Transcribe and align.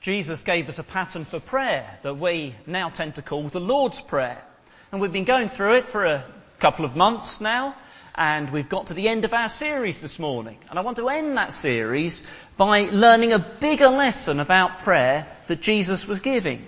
Jesus 0.00 0.42
gave 0.42 0.70
us 0.70 0.78
a 0.78 0.82
pattern 0.82 1.26
for 1.26 1.40
prayer 1.40 1.98
that 2.02 2.16
we 2.16 2.54
now 2.66 2.88
tend 2.88 3.16
to 3.16 3.22
call 3.22 3.42
the 3.42 3.60
Lord's 3.60 4.00
Prayer. 4.00 4.42
And 4.90 5.00
we've 5.00 5.12
been 5.12 5.24
going 5.24 5.48
through 5.48 5.76
it 5.76 5.84
for 5.84 6.06
a 6.06 6.24
couple 6.58 6.86
of 6.86 6.96
months 6.96 7.42
now, 7.42 7.76
and 8.14 8.50
we've 8.50 8.68
got 8.68 8.86
to 8.86 8.94
the 8.94 9.10
end 9.10 9.26
of 9.26 9.34
our 9.34 9.50
series 9.50 10.00
this 10.00 10.18
morning. 10.18 10.56
And 10.70 10.78
I 10.78 10.82
want 10.82 10.96
to 10.96 11.08
end 11.10 11.36
that 11.36 11.52
series 11.52 12.26
by 12.56 12.88
learning 12.90 13.34
a 13.34 13.38
bigger 13.38 13.88
lesson 13.88 14.40
about 14.40 14.78
prayer 14.78 15.26
that 15.48 15.60
Jesus 15.60 16.08
was 16.08 16.20
giving. 16.20 16.64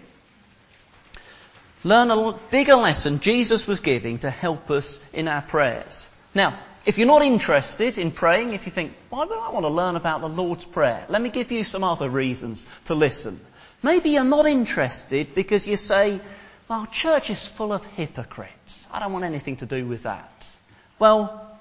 Learn 1.85 2.11
a 2.11 2.39
bigger 2.51 2.77
lesson 2.77 3.21
Jesus 3.21 3.67
was 3.67 3.81
giving 3.81 4.19
to 4.19 4.31
help 4.31 4.71
us 4.71 5.03
in 5.15 5.27
our 5.27 5.43
prayers. 5.43 6.11
Now, 6.35 6.59
if 6.85 6.99
you're 6.99 7.07
not 7.07 7.23
interested 7.23 7.99
in 7.99 8.11
praying, 8.11 8.55
if 8.55 8.67
you 8.67 8.73
think, 8.73 8.93
why 9.09 9.25
would 9.25 9.39
I 9.39 9.51
want 9.51 9.65
to 9.65 9.69
learn 9.71 9.97
about 9.97 10.21
the 10.21 10.29
Lord's 10.29 10.65
Prayer? 10.65 11.07
Let 11.09 11.23
me 11.23 11.31
give 11.31 11.53
you 11.53 11.65
some 11.65 11.85
other 11.85 12.11
reasons 12.11 12.67
to 12.87 12.95
listen. 12.95 13.39
Maybe 13.83 14.11
you're 14.11 14.25
not 14.25 14.47
interested 14.47 15.35
because 15.35 15.67
you 15.69 15.77
say, 15.77 16.21
well, 16.69 16.87
church 16.87 17.31
is 17.31 17.47
full 17.47 17.73
of 17.73 17.85
hypocrites. 17.85 18.87
I 18.93 18.99
don't 19.01 19.13
want 19.13 19.25
anything 19.25 19.57
to 19.57 19.67
do 19.67 19.87
with 19.87 20.05
that. 20.05 20.57
Well, 20.99 21.59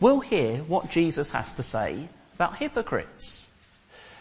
we'll 0.00 0.20
hear 0.20 0.58
what 0.58 0.90
Jesus 0.90 1.30
has 1.32 1.54
to 1.54 1.62
say 1.62 2.08
about 2.34 2.56
hypocrites. 2.56 3.46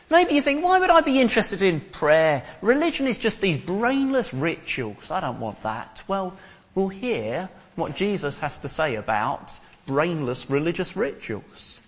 Maybe 0.09 0.33
you 0.35 0.41
think, 0.41 0.63
why 0.63 0.79
would 0.79 0.89
I 0.89 1.01
be 1.01 1.21
interested 1.21 1.61
in 1.61 1.79
prayer? 1.79 2.43
Religion 2.61 3.07
is 3.07 3.17
just 3.17 3.41
these 3.41 3.57
brainless 3.57 4.33
rituals. 4.33 5.09
I 5.09 5.21
don't 5.21 5.39
want 5.39 5.61
that. 5.61 6.03
Well, 6.07 6.35
we'll 6.75 6.89
hear 6.89 7.49
what 7.75 7.95
Jesus 7.95 8.39
has 8.39 8.59
to 8.59 8.69
say 8.69 8.95
about 8.95 9.59
brainless 9.85 10.49
religious 10.49 10.95
rituals. 10.95 11.79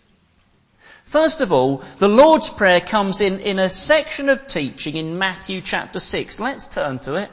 First 1.06 1.42
of 1.42 1.52
all, 1.52 1.84
the 2.00 2.10
Lord's 2.10 2.50
Prayer 2.50 2.82
comes 2.82 3.22
in, 3.22 3.40
in 3.40 3.60
a 3.60 3.70
section 3.70 4.30
of 4.30 4.48
teaching 4.48 4.96
in 4.96 5.18
Matthew 5.18 5.62
chapter 5.62 6.00
6. 6.00 6.40
Let's 6.40 6.66
turn 6.68 7.00
to 7.00 7.16
it. 7.16 7.30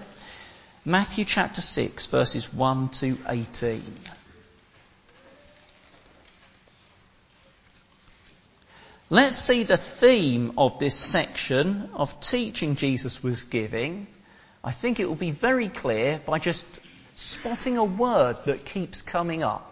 Matthew 0.84 1.24
chapter 1.24 1.60
6 1.60 2.06
verses 2.06 2.52
1 2.52 2.88
to 2.88 3.16
18. 3.28 3.82
Let's 9.10 9.36
see 9.36 9.62
the 9.62 9.76
theme 9.76 10.54
of 10.56 10.78
this 10.78 10.96
section 10.96 11.90
of 11.94 12.18
teaching 12.20 12.76
Jesus 12.76 13.22
was 13.22 13.44
giving. 13.44 14.06
I 14.64 14.72
think 14.72 15.00
it 15.00 15.06
will 15.06 15.14
be 15.14 15.30
very 15.30 15.68
clear 15.68 16.20
by 16.24 16.38
just 16.38 16.66
spotting 17.14 17.78
a 17.78 17.84
word 17.84 18.38
that 18.46 18.64
keeps 18.64 19.02
coming 19.02 19.42
up. 19.42 19.71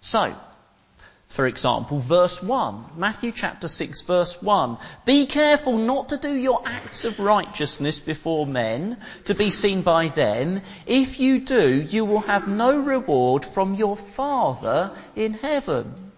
So, 0.00 0.34
for 1.28 1.46
example, 1.46 1.98
verse 1.98 2.42
1, 2.42 2.84
Matthew 2.96 3.32
chapter 3.32 3.68
6 3.68 4.02
verse 4.02 4.40
1. 4.42 4.78
Be 5.04 5.26
careful 5.26 5.76
not 5.76 6.08
to 6.08 6.16
do 6.16 6.32
your 6.32 6.62
acts 6.64 7.04
of 7.04 7.20
righteousness 7.20 8.00
before 8.00 8.46
men 8.46 8.96
to 9.26 9.34
be 9.34 9.50
seen 9.50 9.82
by 9.82 10.08
them. 10.08 10.62
If 10.86 11.20
you 11.20 11.40
do, 11.40 11.82
you 11.82 12.04
will 12.06 12.20
have 12.20 12.48
no 12.48 12.80
reward 12.80 13.44
from 13.44 13.74
your 13.74 13.96
Father 13.96 14.90
in 15.14 15.34
heaven. 15.34 16.12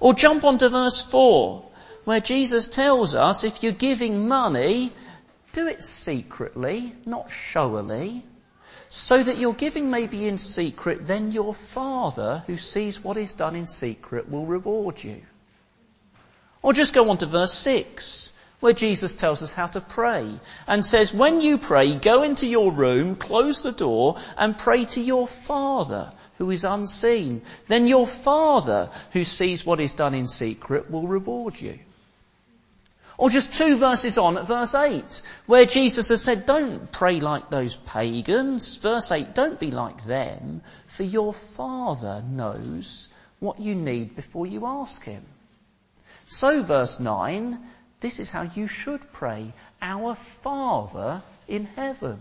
Or 0.00 0.12
jump 0.12 0.44
on 0.44 0.58
to 0.58 0.68
verse 0.68 1.00
4, 1.00 1.64
where 2.04 2.20
Jesus 2.20 2.68
tells 2.68 3.14
us 3.14 3.44
if 3.44 3.62
you're 3.62 3.72
giving 3.72 4.28
money, 4.28 4.92
do 5.52 5.68
it 5.68 5.82
secretly, 5.82 6.92
not 7.06 7.30
showily 7.30 8.24
so 8.88 9.22
that 9.22 9.38
your 9.38 9.54
giving 9.54 9.90
may 9.90 10.06
be 10.06 10.26
in 10.26 10.38
secret, 10.38 11.06
then 11.06 11.32
your 11.32 11.54
Father, 11.54 12.42
who 12.46 12.56
sees 12.56 13.04
what 13.04 13.16
is 13.16 13.34
done 13.34 13.54
in 13.54 13.66
secret, 13.66 14.30
will 14.30 14.46
reward 14.46 15.02
you. 15.02 15.20
Or 16.62 16.72
just 16.72 16.94
go 16.94 17.10
on 17.10 17.18
to 17.18 17.26
verse 17.26 17.52
6, 17.52 18.32
where 18.60 18.72
Jesus 18.72 19.14
tells 19.14 19.42
us 19.42 19.52
how 19.52 19.66
to 19.66 19.80
pray, 19.80 20.38
and 20.66 20.84
says, 20.84 21.14
when 21.14 21.40
you 21.40 21.58
pray, 21.58 21.94
go 21.94 22.22
into 22.22 22.46
your 22.46 22.72
room, 22.72 23.14
close 23.14 23.62
the 23.62 23.72
door, 23.72 24.16
and 24.36 24.58
pray 24.58 24.84
to 24.86 25.00
your 25.00 25.28
Father, 25.28 26.12
who 26.38 26.50
is 26.50 26.64
unseen. 26.64 27.42
Then 27.68 27.86
your 27.86 28.06
Father, 28.06 28.90
who 29.12 29.24
sees 29.24 29.64
what 29.64 29.80
is 29.80 29.94
done 29.94 30.14
in 30.14 30.26
secret, 30.26 30.90
will 30.90 31.06
reward 31.06 31.60
you. 31.60 31.78
Or 33.18 33.28
just 33.30 33.54
two 33.54 33.76
verses 33.76 34.16
on 34.16 34.38
at 34.38 34.46
verse 34.46 34.76
8, 34.76 35.22
where 35.46 35.66
Jesus 35.66 36.08
has 36.10 36.22
said, 36.22 36.46
don't 36.46 36.90
pray 36.92 37.18
like 37.18 37.50
those 37.50 37.74
pagans. 37.74 38.76
Verse 38.76 39.10
8, 39.10 39.34
don't 39.34 39.58
be 39.58 39.72
like 39.72 40.04
them, 40.04 40.62
for 40.86 41.02
your 41.02 41.34
Father 41.34 42.22
knows 42.22 43.08
what 43.40 43.58
you 43.58 43.74
need 43.74 44.14
before 44.14 44.46
you 44.46 44.64
ask 44.64 45.04
Him. 45.04 45.24
So 46.28 46.62
verse 46.62 47.00
9, 47.00 47.58
this 47.98 48.20
is 48.20 48.30
how 48.30 48.42
you 48.42 48.68
should 48.68 49.12
pray, 49.12 49.52
our 49.82 50.14
Father 50.14 51.20
in 51.48 51.66
heaven. 51.66 52.20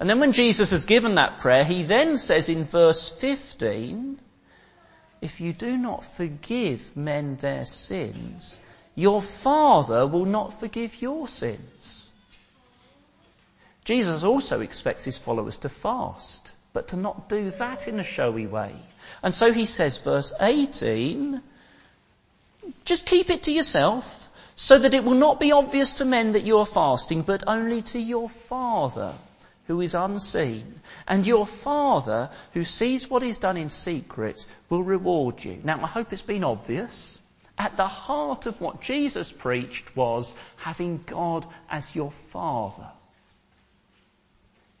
And 0.00 0.10
then 0.10 0.18
when 0.18 0.32
Jesus 0.32 0.70
has 0.70 0.86
given 0.86 1.14
that 1.14 1.38
prayer, 1.38 1.62
he 1.62 1.84
then 1.84 2.16
says 2.16 2.48
in 2.48 2.64
verse 2.64 3.08
15, 3.20 4.18
if 5.20 5.40
you 5.40 5.52
do 5.52 5.76
not 5.76 6.04
forgive 6.04 6.96
men 6.96 7.36
their 7.36 7.66
sins, 7.66 8.60
your 8.94 9.22
Father 9.22 10.06
will 10.06 10.26
not 10.26 10.58
forgive 10.58 11.00
your 11.00 11.28
sins. 11.28 12.10
Jesus 13.84 14.24
also 14.24 14.60
expects 14.60 15.04
his 15.04 15.18
followers 15.18 15.58
to 15.58 15.68
fast, 15.68 16.54
but 16.72 16.88
to 16.88 16.96
not 16.96 17.28
do 17.28 17.50
that 17.50 17.88
in 17.88 17.98
a 17.98 18.04
showy 18.04 18.46
way. 18.46 18.74
And 19.22 19.32
so 19.32 19.52
he 19.52 19.64
says, 19.64 19.98
verse 19.98 20.32
18, 20.40 21.42
just 22.84 23.06
keep 23.06 23.30
it 23.30 23.44
to 23.44 23.52
yourself, 23.52 24.28
so 24.56 24.78
that 24.78 24.94
it 24.94 25.04
will 25.04 25.14
not 25.14 25.40
be 25.40 25.52
obvious 25.52 25.94
to 25.94 26.04
men 26.04 26.32
that 26.32 26.42
you 26.42 26.58
are 26.58 26.66
fasting, 26.66 27.22
but 27.22 27.44
only 27.46 27.82
to 27.82 27.98
your 27.98 28.28
Father 28.28 29.14
who 29.66 29.80
is 29.80 29.94
unseen. 29.94 30.80
And 31.06 31.26
your 31.26 31.46
Father 31.46 32.28
who 32.52 32.64
sees 32.64 33.08
what 33.08 33.22
is 33.22 33.38
done 33.38 33.56
in 33.56 33.70
secret 33.70 34.44
will 34.68 34.82
reward 34.82 35.42
you. 35.44 35.60
Now 35.64 35.80
I 35.82 35.86
hope 35.86 36.12
it's 36.12 36.22
been 36.22 36.44
obvious. 36.44 37.19
At 37.60 37.76
the 37.76 37.86
heart 37.86 38.46
of 38.46 38.58
what 38.62 38.80
Jesus 38.80 39.30
preached 39.30 39.94
was 39.94 40.34
having 40.56 41.02
God 41.04 41.44
as 41.68 41.94
your 41.94 42.10
Father. 42.10 42.88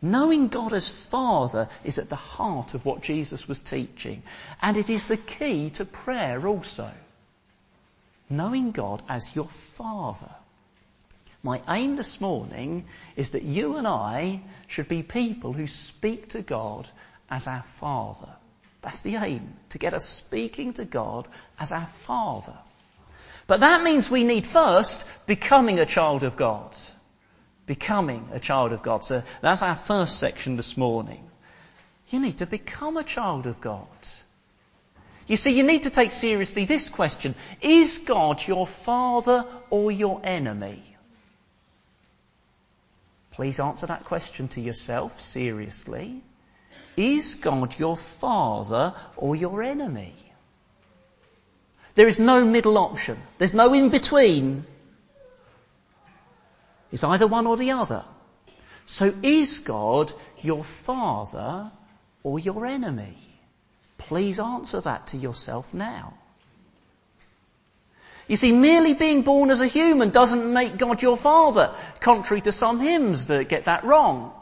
Knowing 0.00 0.48
God 0.48 0.72
as 0.72 0.88
Father 0.88 1.68
is 1.84 1.98
at 1.98 2.08
the 2.08 2.16
heart 2.16 2.72
of 2.72 2.86
what 2.86 3.02
Jesus 3.02 3.46
was 3.46 3.60
teaching. 3.60 4.22
And 4.62 4.78
it 4.78 4.88
is 4.88 5.08
the 5.08 5.18
key 5.18 5.68
to 5.72 5.84
prayer 5.84 6.48
also. 6.48 6.90
Knowing 8.30 8.70
God 8.70 9.02
as 9.10 9.36
your 9.36 9.48
Father. 9.76 10.34
My 11.42 11.60
aim 11.68 11.96
this 11.96 12.18
morning 12.18 12.86
is 13.14 13.32
that 13.32 13.42
you 13.42 13.76
and 13.76 13.86
I 13.86 14.40
should 14.68 14.88
be 14.88 15.02
people 15.02 15.52
who 15.52 15.66
speak 15.66 16.30
to 16.30 16.40
God 16.40 16.88
as 17.28 17.46
our 17.46 17.62
Father. 17.62 18.34
That's 18.80 19.02
the 19.02 19.16
aim, 19.16 19.52
to 19.68 19.78
get 19.78 19.92
us 19.92 20.08
speaking 20.08 20.72
to 20.74 20.86
God 20.86 21.28
as 21.58 21.72
our 21.72 21.84
Father. 21.84 22.56
But 23.50 23.58
that 23.58 23.82
means 23.82 24.08
we 24.08 24.22
need 24.22 24.46
first 24.46 25.08
becoming 25.26 25.80
a 25.80 25.84
child 25.84 26.22
of 26.22 26.36
God. 26.36 26.72
Becoming 27.66 28.28
a 28.32 28.38
child 28.38 28.70
of 28.70 28.80
God. 28.80 29.02
So 29.04 29.24
that's 29.40 29.64
our 29.64 29.74
first 29.74 30.20
section 30.20 30.54
this 30.54 30.76
morning. 30.76 31.28
You 32.10 32.20
need 32.20 32.38
to 32.38 32.46
become 32.46 32.96
a 32.96 33.02
child 33.02 33.48
of 33.48 33.60
God. 33.60 33.88
You 35.26 35.34
see, 35.34 35.50
you 35.50 35.64
need 35.64 35.82
to 35.82 35.90
take 35.90 36.12
seriously 36.12 36.64
this 36.64 36.90
question. 36.90 37.34
Is 37.60 37.98
God 37.98 38.40
your 38.46 38.68
father 38.68 39.44
or 39.68 39.90
your 39.90 40.20
enemy? 40.22 40.80
Please 43.32 43.58
answer 43.58 43.88
that 43.88 44.04
question 44.04 44.46
to 44.46 44.60
yourself 44.60 45.18
seriously. 45.18 46.22
Is 46.96 47.34
God 47.34 47.76
your 47.76 47.96
father 47.96 48.94
or 49.16 49.34
your 49.34 49.60
enemy? 49.60 50.14
There 52.00 52.08
is 52.08 52.18
no 52.18 52.46
middle 52.46 52.78
option. 52.78 53.18
There's 53.36 53.52
no 53.52 53.74
in 53.74 53.90
between. 53.90 54.64
It's 56.90 57.04
either 57.04 57.26
one 57.26 57.46
or 57.46 57.58
the 57.58 57.72
other. 57.72 58.06
So 58.86 59.12
is 59.22 59.58
God 59.58 60.10
your 60.40 60.64
father 60.64 61.70
or 62.22 62.38
your 62.38 62.64
enemy? 62.64 63.18
Please 63.98 64.40
answer 64.40 64.80
that 64.80 65.08
to 65.08 65.18
yourself 65.18 65.74
now. 65.74 66.14
You 68.28 68.36
see, 68.36 68.52
merely 68.52 68.94
being 68.94 69.20
born 69.20 69.50
as 69.50 69.60
a 69.60 69.66
human 69.66 70.08
doesn't 70.08 70.50
make 70.50 70.78
God 70.78 71.02
your 71.02 71.18
father, 71.18 71.74
contrary 72.00 72.40
to 72.40 72.50
some 72.50 72.80
hymns 72.80 73.26
that 73.26 73.50
get 73.50 73.64
that 73.64 73.84
wrong. 73.84 74.32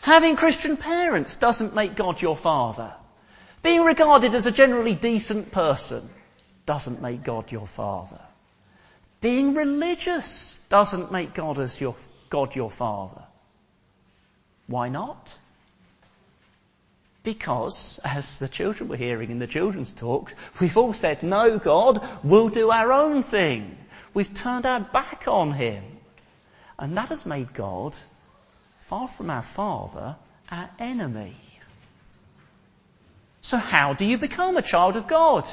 Having 0.00 0.36
Christian 0.36 0.78
parents 0.78 1.34
doesn't 1.34 1.74
make 1.74 1.94
God 1.94 2.22
your 2.22 2.36
father. 2.36 2.90
Being 3.62 3.84
regarded 3.84 4.34
as 4.34 4.46
a 4.46 4.50
generally 4.50 4.94
decent 4.94 5.52
person 5.52 6.08
doesn't 6.66 7.02
make 7.02 7.22
God 7.22 7.50
your 7.52 7.66
father. 7.66 8.20
Being 9.20 9.54
religious 9.54 10.58
doesn't 10.68 11.12
make 11.12 11.34
God 11.34 11.58
as 11.58 11.80
your, 11.80 11.94
God 12.30 12.56
your 12.56 12.70
father. 12.70 13.22
Why 14.66 14.88
not? 14.88 15.36
Because, 17.22 18.00
as 18.02 18.38
the 18.38 18.48
children 18.48 18.88
were 18.88 18.96
hearing 18.96 19.30
in 19.30 19.38
the 19.38 19.46
children's 19.46 19.92
talks, 19.92 20.34
we've 20.58 20.76
all 20.76 20.94
said, 20.94 21.22
no 21.22 21.58
God, 21.58 22.02
we'll 22.24 22.48
do 22.48 22.70
our 22.70 22.92
own 22.92 23.22
thing. 23.22 23.76
we've 24.14 24.32
turned 24.32 24.66
our 24.66 24.80
back 24.80 25.28
on 25.28 25.52
him. 25.52 25.82
And 26.78 26.96
that 26.96 27.10
has 27.10 27.26
made 27.26 27.52
God, 27.52 27.96
far 28.78 29.06
from 29.06 29.30
our 29.30 29.42
Father, 29.42 30.16
our 30.50 30.70
enemy. 30.78 31.34
So 33.42 33.56
how 33.56 33.94
do 33.94 34.04
you 34.04 34.18
become 34.18 34.56
a 34.56 34.62
child 34.62 34.96
of 34.96 35.06
God? 35.06 35.44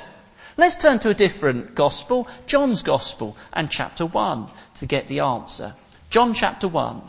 Let's 0.58 0.76
turn 0.76 0.98
to 1.00 1.10
a 1.10 1.14
different 1.14 1.76
gospel, 1.76 2.28
John's 2.48 2.82
gospel 2.82 3.38
and 3.54 3.70
chapter 3.70 4.08
1 4.08 4.48
to 4.78 4.86
get 4.88 5.08
the 5.08 5.20
answer. 5.20 5.76
John 6.10 6.34
chapter 6.34 6.68
1. 6.68 7.02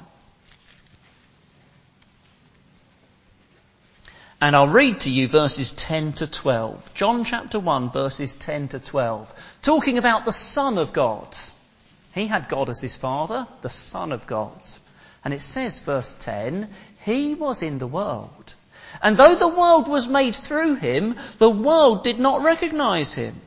And 4.40 4.54
I'll 4.54 4.68
read 4.68 5.00
to 5.00 5.10
you 5.10 5.26
verses 5.26 5.72
10 5.72 6.12
to 6.14 6.26
12. 6.26 6.92
John 6.92 7.24
chapter 7.24 7.58
1 7.58 7.90
verses 7.90 8.34
10 8.34 8.68
to 8.68 8.80
12. 8.80 9.58
Talking 9.62 9.96
about 9.96 10.26
the 10.26 10.32
Son 10.32 10.76
of 10.76 10.92
God. 10.92 11.34
He 12.14 12.26
had 12.26 12.50
God 12.50 12.68
as 12.68 12.82
his 12.82 12.96
Father, 12.96 13.48
the 13.62 13.70
Son 13.70 14.12
of 14.12 14.26
God. 14.26 14.60
And 15.24 15.32
it 15.32 15.40
says, 15.40 15.80
verse 15.80 16.14
10, 16.14 16.68
He 17.04 17.34
was 17.34 17.62
in 17.62 17.78
the 17.78 17.86
world. 17.86 18.54
And 19.02 19.16
though 19.16 19.34
the 19.34 19.48
world 19.48 19.88
was 19.88 20.08
made 20.08 20.34
through 20.34 20.76
him, 20.76 21.16
the 21.38 21.50
world 21.50 22.04
did 22.04 22.18
not 22.18 22.42
recognize 22.42 23.14
him. 23.14 23.40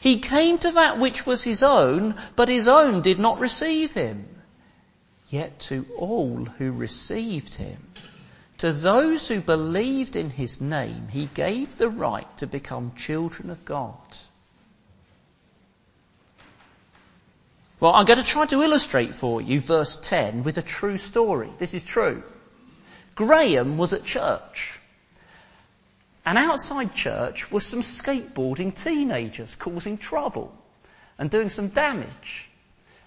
He 0.00 0.20
came 0.20 0.58
to 0.58 0.72
that 0.72 0.98
which 0.98 1.26
was 1.26 1.42
his 1.42 1.62
own, 1.62 2.14
but 2.36 2.48
his 2.48 2.68
own 2.68 3.02
did 3.02 3.18
not 3.18 3.40
receive 3.40 3.92
him. 3.92 4.28
Yet 5.28 5.58
to 5.60 5.86
all 5.96 6.44
who 6.44 6.72
received 6.72 7.54
him, 7.54 7.78
to 8.58 8.72
those 8.72 9.28
who 9.28 9.40
believed 9.40 10.16
in 10.16 10.30
his 10.30 10.60
name, 10.60 11.08
he 11.08 11.26
gave 11.26 11.76
the 11.76 11.88
right 11.88 12.36
to 12.38 12.46
become 12.46 12.94
children 12.94 13.50
of 13.50 13.64
God. 13.64 14.16
Well, 17.78 17.92
I'm 17.92 18.06
going 18.06 18.18
to 18.18 18.24
try 18.24 18.46
to 18.46 18.62
illustrate 18.62 19.14
for 19.14 19.42
you 19.42 19.60
verse 19.60 19.96
10 19.96 20.44
with 20.44 20.56
a 20.56 20.62
true 20.62 20.96
story. 20.96 21.50
This 21.58 21.74
is 21.74 21.84
true. 21.84 22.22
Graham 23.14 23.76
was 23.76 23.92
at 23.92 24.04
church. 24.04 24.80
And 26.26 26.36
outside 26.36 26.92
church 26.92 27.52
were 27.52 27.60
some 27.60 27.82
skateboarding 27.82 28.74
teenagers 28.74 29.54
causing 29.54 29.96
trouble 29.96 30.52
and 31.18 31.30
doing 31.30 31.50
some 31.50 31.68
damage. 31.68 32.48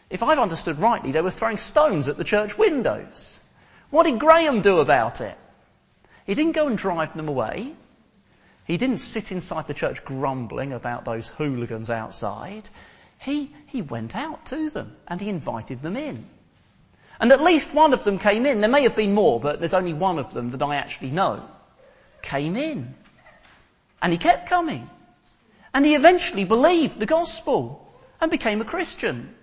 If 0.09 0.23
I've 0.23 0.39
understood 0.39 0.79
rightly, 0.79 1.11
they 1.11 1.21
were 1.21 1.29
throwing 1.29 1.57
stones 1.57 2.07
at 2.07 2.15
the 2.15 2.23
church 2.23 2.57
windows. 2.57 3.41
What 3.89 4.03
did 4.03 4.21
Graham 4.21 4.61
do 4.61 4.79
about 4.79 5.19
it? 5.19 5.35
He 6.25 6.33
didn't 6.33 6.53
go 6.53 6.67
and 6.67 6.77
drive 6.77 7.13
them 7.13 7.27
away. 7.27 7.73
He 8.63 8.77
didn't 8.77 8.99
sit 8.99 9.33
inside 9.33 9.67
the 9.67 9.73
church 9.73 10.05
grumbling 10.05 10.71
about 10.71 11.03
those 11.03 11.27
hooligans 11.27 11.89
outside. 11.89 12.69
He, 13.19 13.51
he 13.65 13.81
went 13.81 14.15
out 14.15 14.45
to 14.45 14.69
them 14.69 14.95
and 15.09 15.19
he 15.19 15.27
invited 15.27 15.81
them 15.81 15.97
in. 15.97 16.25
And 17.19 17.33
at 17.33 17.43
least 17.43 17.73
one 17.73 17.91
of 17.91 18.05
them 18.05 18.17
came 18.17 18.45
in. 18.45 18.61
There 18.61 18.69
may 18.69 18.83
have 18.83 18.95
been 18.95 19.13
more, 19.13 19.41
but 19.41 19.59
there's 19.59 19.73
only 19.73 19.93
one 19.93 20.19
of 20.19 20.33
them 20.33 20.51
that 20.51 20.63
I 20.63 20.77
actually 20.77 21.11
know. 21.11 21.43
Came 22.21 22.55
in. 22.55 22.95
And 24.01 24.11
he 24.11 24.17
kept 24.17 24.49
coming. 24.49 24.89
And 25.73 25.85
he 25.85 25.95
eventually 25.95 26.45
believed 26.45 26.99
the 26.99 27.05
gospel 27.05 27.87
and 28.21 28.31
became 28.31 28.61
a 28.61 28.65
Christian. 28.65 29.35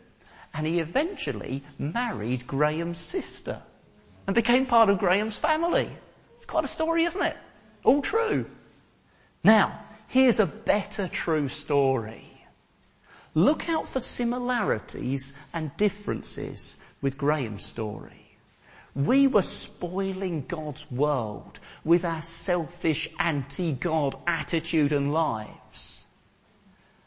And 0.53 0.67
he 0.67 0.81
eventually 0.81 1.63
married 1.79 2.47
Graham's 2.47 2.99
sister 2.99 3.63
and 4.27 4.35
became 4.35 4.67
part 4.67 4.89
of 4.89 4.99
Graham's 4.99 5.37
family. 5.37 5.91
It's 6.37 6.47
quite 6.47 6.65
a 6.65 6.69
story, 6.69 7.05
isn't 7.05 7.23
it? 7.23 7.37
All 7.85 8.03
true. 8.03 8.47
Now, 9.45 9.81
here's 10.09 10.41
a 10.41 10.47
better 10.47 11.09
true 11.09 11.49
story. 11.49 12.25
Look 13.35 13.69
out 13.69 13.87
for 13.87 14.01
similarities 14.01 15.35
and 15.53 15.77
differences 15.77 16.79
with 17.03 17.19
Graham's 17.19 17.65
story. 17.65 18.26
We 18.97 19.27
were 19.27 19.43
spoiling 19.43 20.47
God's 20.49 20.91
world 20.91 21.61
with 21.85 22.07
our 22.07 22.23
selfish 22.23 23.11
anti-God 23.19 24.17
attitude 24.27 24.93
and 24.93 25.13
lives. 25.13 26.03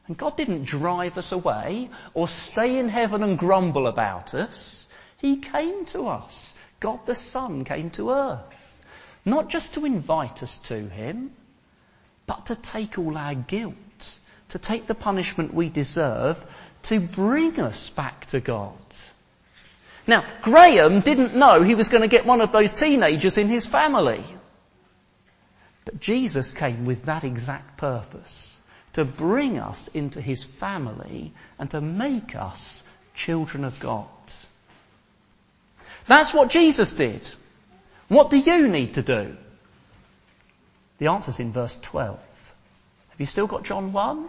And 0.06 0.16
God 0.16 0.38
didn't 0.38 0.66
drive 0.66 1.18
us 1.18 1.32
away 1.32 1.90
or 2.14 2.28
stay 2.28 2.78
in 2.78 2.90
heaven 2.90 3.24
and 3.24 3.40
grumble 3.40 3.88
about 3.88 4.36
us. 4.36 4.88
He 5.18 5.38
came 5.38 5.86
to 5.86 6.08
us 6.08 6.56
God 6.80 7.06
the 7.06 7.16
Son 7.16 7.66
came 7.66 7.90
to 7.92 8.12
earth, 8.12 8.82
not 9.26 9.50
just 9.50 9.74
to 9.74 9.86
invite 9.86 10.44
us 10.44 10.60
to 10.70 10.88
Him, 10.88 11.32
but 12.26 12.46
to 12.48 12.56
take 12.56 12.98
all 12.98 13.18
our 13.18 13.36
guilt, 13.36 14.20
to 14.50 14.60
take 14.60 14.86
the 14.86 14.96
punishment 14.96 15.54
we 15.54 15.70
deserve, 15.70 16.46
to 16.84 17.00
bring 17.00 17.60
us 17.60 17.90
back 17.90 18.28
to 18.28 18.40
God. 18.40 18.78
Now, 20.10 20.26
Graham 20.42 21.02
didn't 21.02 21.36
know 21.36 21.62
he 21.62 21.76
was 21.76 21.90
going 21.90 22.02
to 22.02 22.08
get 22.08 22.26
one 22.26 22.42
of 22.42 22.52
those 22.52 22.74
teenagers 22.74 23.38
in 23.38 23.48
his 23.48 23.68
family. 23.68 24.24
But 25.86 26.00
Jesus 26.00 26.52
came 26.52 26.88
with 26.88 27.04
that 27.04 27.24
exact 27.24 27.78
purpose 27.78 28.60
to 28.94 29.06
bring 29.06 29.60
us 29.60 29.88
into 29.90 30.20
his 30.20 30.44
family 30.44 31.32
and 31.60 31.70
to 31.70 31.80
make 31.80 32.36
us 32.36 32.84
children 33.14 33.64
of 33.64 33.80
God. 33.80 34.08
That's 36.08 36.34
what 36.34 36.50
Jesus 36.50 36.94
did. 36.94 37.30
What 38.08 38.32
do 38.32 38.40
you 38.40 38.68
need 38.68 38.96
to 38.96 39.04
do? 39.04 39.38
The 40.98 41.08
answer's 41.08 41.40
in 41.40 41.52
verse 41.52 41.78
12. 41.78 42.18
Have 43.10 43.20
you 43.20 43.28
still 43.28 43.46
got 43.46 43.62
John 43.62 43.94
1? 43.94 44.28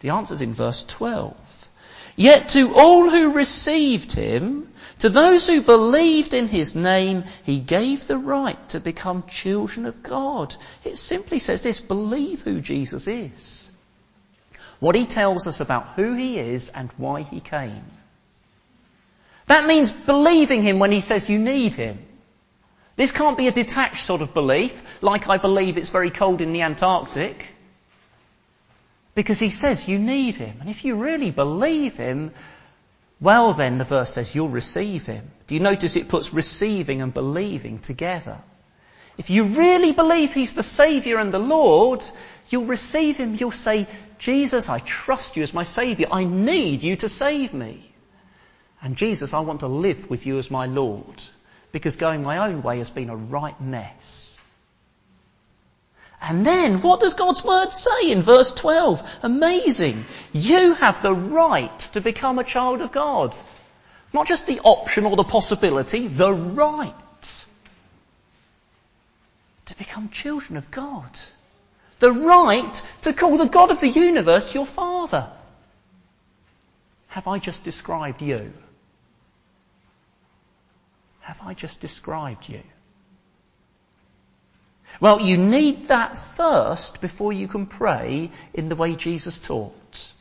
The 0.00 0.10
answer's 0.10 0.40
in 0.40 0.54
verse 0.54 0.82
12. 0.82 1.68
Yet 2.16 2.48
to 2.50 2.74
all 2.74 3.10
who 3.10 3.32
received 3.32 4.12
him, 4.12 4.69
to 5.00 5.08
those 5.08 5.46
who 5.46 5.62
believed 5.62 6.34
in 6.34 6.48
his 6.48 6.76
name, 6.76 7.24
he 7.44 7.58
gave 7.58 8.06
the 8.06 8.18
right 8.18 8.68
to 8.68 8.80
become 8.80 9.24
children 9.26 9.86
of 9.86 10.02
God. 10.02 10.54
It 10.84 10.96
simply 10.96 11.38
says 11.38 11.62
this, 11.62 11.80
believe 11.80 12.42
who 12.42 12.60
Jesus 12.60 13.08
is. 13.08 13.72
What 14.78 14.94
he 14.94 15.06
tells 15.06 15.46
us 15.46 15.60
about 15.60 15.94
who 15.96 16.14
he 16.14 16.38
is 16.38 16.70
and 16.70 16.90
why 16.96 17.22
he 17.22 17.40
came. 17.40 17.84
That 19.46 19.66
means 19.66 19.90
believing 19.90 20.62
him 20.62 20.78
when 20.78 20.92
he 20.92 21.00
says 21.00 21.28
you 21.28 21.38
need 21.38 21.74
him. 21.74 21.98
This 22.96 23.12
can't 23.12 23.38
be 23.38 23.48
a 23.48 23.52
detached 23.52 24.04
sort 24.04 24.20
of 24.20 24.34
belief, 24.34 25.02
like 25.02 25.28
I 25.28 25.38
believe 25.38 25.78
it's 25.78 25.88
very 25.88 26.10
cold 26.10 26.42
in 26.42 26.52
the 26.52 26.62
Antarctic. 26.62 27.54
Because 29.14 29.38
he 29.38 29.48
says 29.48 29.88
you 29.88 29.98
need 29.98 30.36
him. 30.36 30.58
And 30.60 30.68
if 30.68 30.84
you 30.84 30.96
really 30.96 31.30
believe 31.30 31.96
him, 31.96 32.32
well 33.20 33.52
then, 33.52 33.78
the 33.78 33.84
verse 33.84 34.14
says 34.14 34.34
you'll 34.34 34.48
receive 34.48 35.06
him. 35.06 35.30
Do 35.46 35.54
you 35.54 35.60
notice 35.60 35.96
it 35.96 36.08
puts 36.08 36.32
receiving 36.32 37.02
and 37.02 37.12
believing 37.12 37.78
together? 37.78 38.38
If 39.18 39.28
you 39.28 39.44
really 39.44 39.92
believe 39.92 40.32
he's 40.32 40.54
the 40.54 40.62
Saviour 40.62 41.18
and 41.18 41.32
the 41.32 41.38
Lord, 41.38 42.02
you'll 42.48 42.64
receive 42.64 43.18
him. 43.18 43.34
You'll 43.34 43.50
say, 43.50 43.86
Jesus, 44.18 44.70
I 44.70 44.78
trust 44.78 45.36
you 45.36 45.42
as 45.42 45.52
my 45.52 45.64
Saviour. 45.64 46.08
I 46.10 46.24
need 46.24 46.82
you 46.82 46.96
to 46.96 47.08
save 47.08 47.52
me. 47.52 47.82
And 48.82 48.96
Jesus, 48.96 49.34
I 49.34 49.40
want 49.40 49.60
to 49.60 49.66
live 49.66 50.08
with 50.08 50.24
you 50.24 50.38
as 50.38 50.50
my 50.50 50.64
Lord 50.64 51.22
because 51.72 51.96
going 51.96 52.22
my 52.22 52.48
own 52.48 52.62
way 52.62 52.78
has 52.78 52.90
been 52.90 53.10
a 53.10 53.16
right 53.16 53.60
mess. 53.60 54.29
And 56.22 56.44
then, 56.44 56.82
what 56.82 57.00
does 57.00 57.14
God's 57.14 57.42
word 57.44 57.72
say 57.72 58.10
in 58.10 58.22
verse 58.22 58.52
12? 58.52 59.20
Amazing. 59.22 60.04
You 60.32 60.74
have 60.74 61.02
the 61.02 61.14
right 61.14 61.78
to 61.94 62.00
become 62.00 62.38
a 62.38 62.44
child 62.44 62.82
of 62.82 62.92
God. 62.92 63.34
Not 64.12 64.26
just 64.26 64.46
the 64.46 64.60
option 64.60 65.06
or 65.06 65.16
the 65.16 65.24
possibility, 65.24 66.08
the 66.08 66.32
right 66.32 67.46
to 69.66 69.78
become 69.78 70.10
children 70.10 70.56
of 70.56 70.70
God. 70.70 71.18
The 72.00 72.12
right 72.12 72.88
to 73.02 73.12
call 73.12 73.36
the 73.38 73.46
God 73.46 73.70
of 73.70 73.80
the 73.80 73.88
universe 73.88 74.54
your 74.54 74.66
Father. 74.66 75.30
Have 77.08 77.28
I 77.28 77.38
just 77.38 77.64
described 77.64 78.20
you? 78.22 78.52
have 81.30 81.46
I 81.46 81.54
just 81.54 81.78
described 81.80 82.48
you? 82.48 82.60
Well, 84.98 85.20
you 85.20 85.36
need 85.36 85.88
that 85.88 86.18
first 86.18 87.00
before 87.00 87.32
you 87.32 87.48
can 87.48 87.66
pray 87.66 88.30
in 88.52 88.68
the 88.68 88.76
way 88.76 88.96
Jesus 88.96 89.38
taught. 89.38 90.12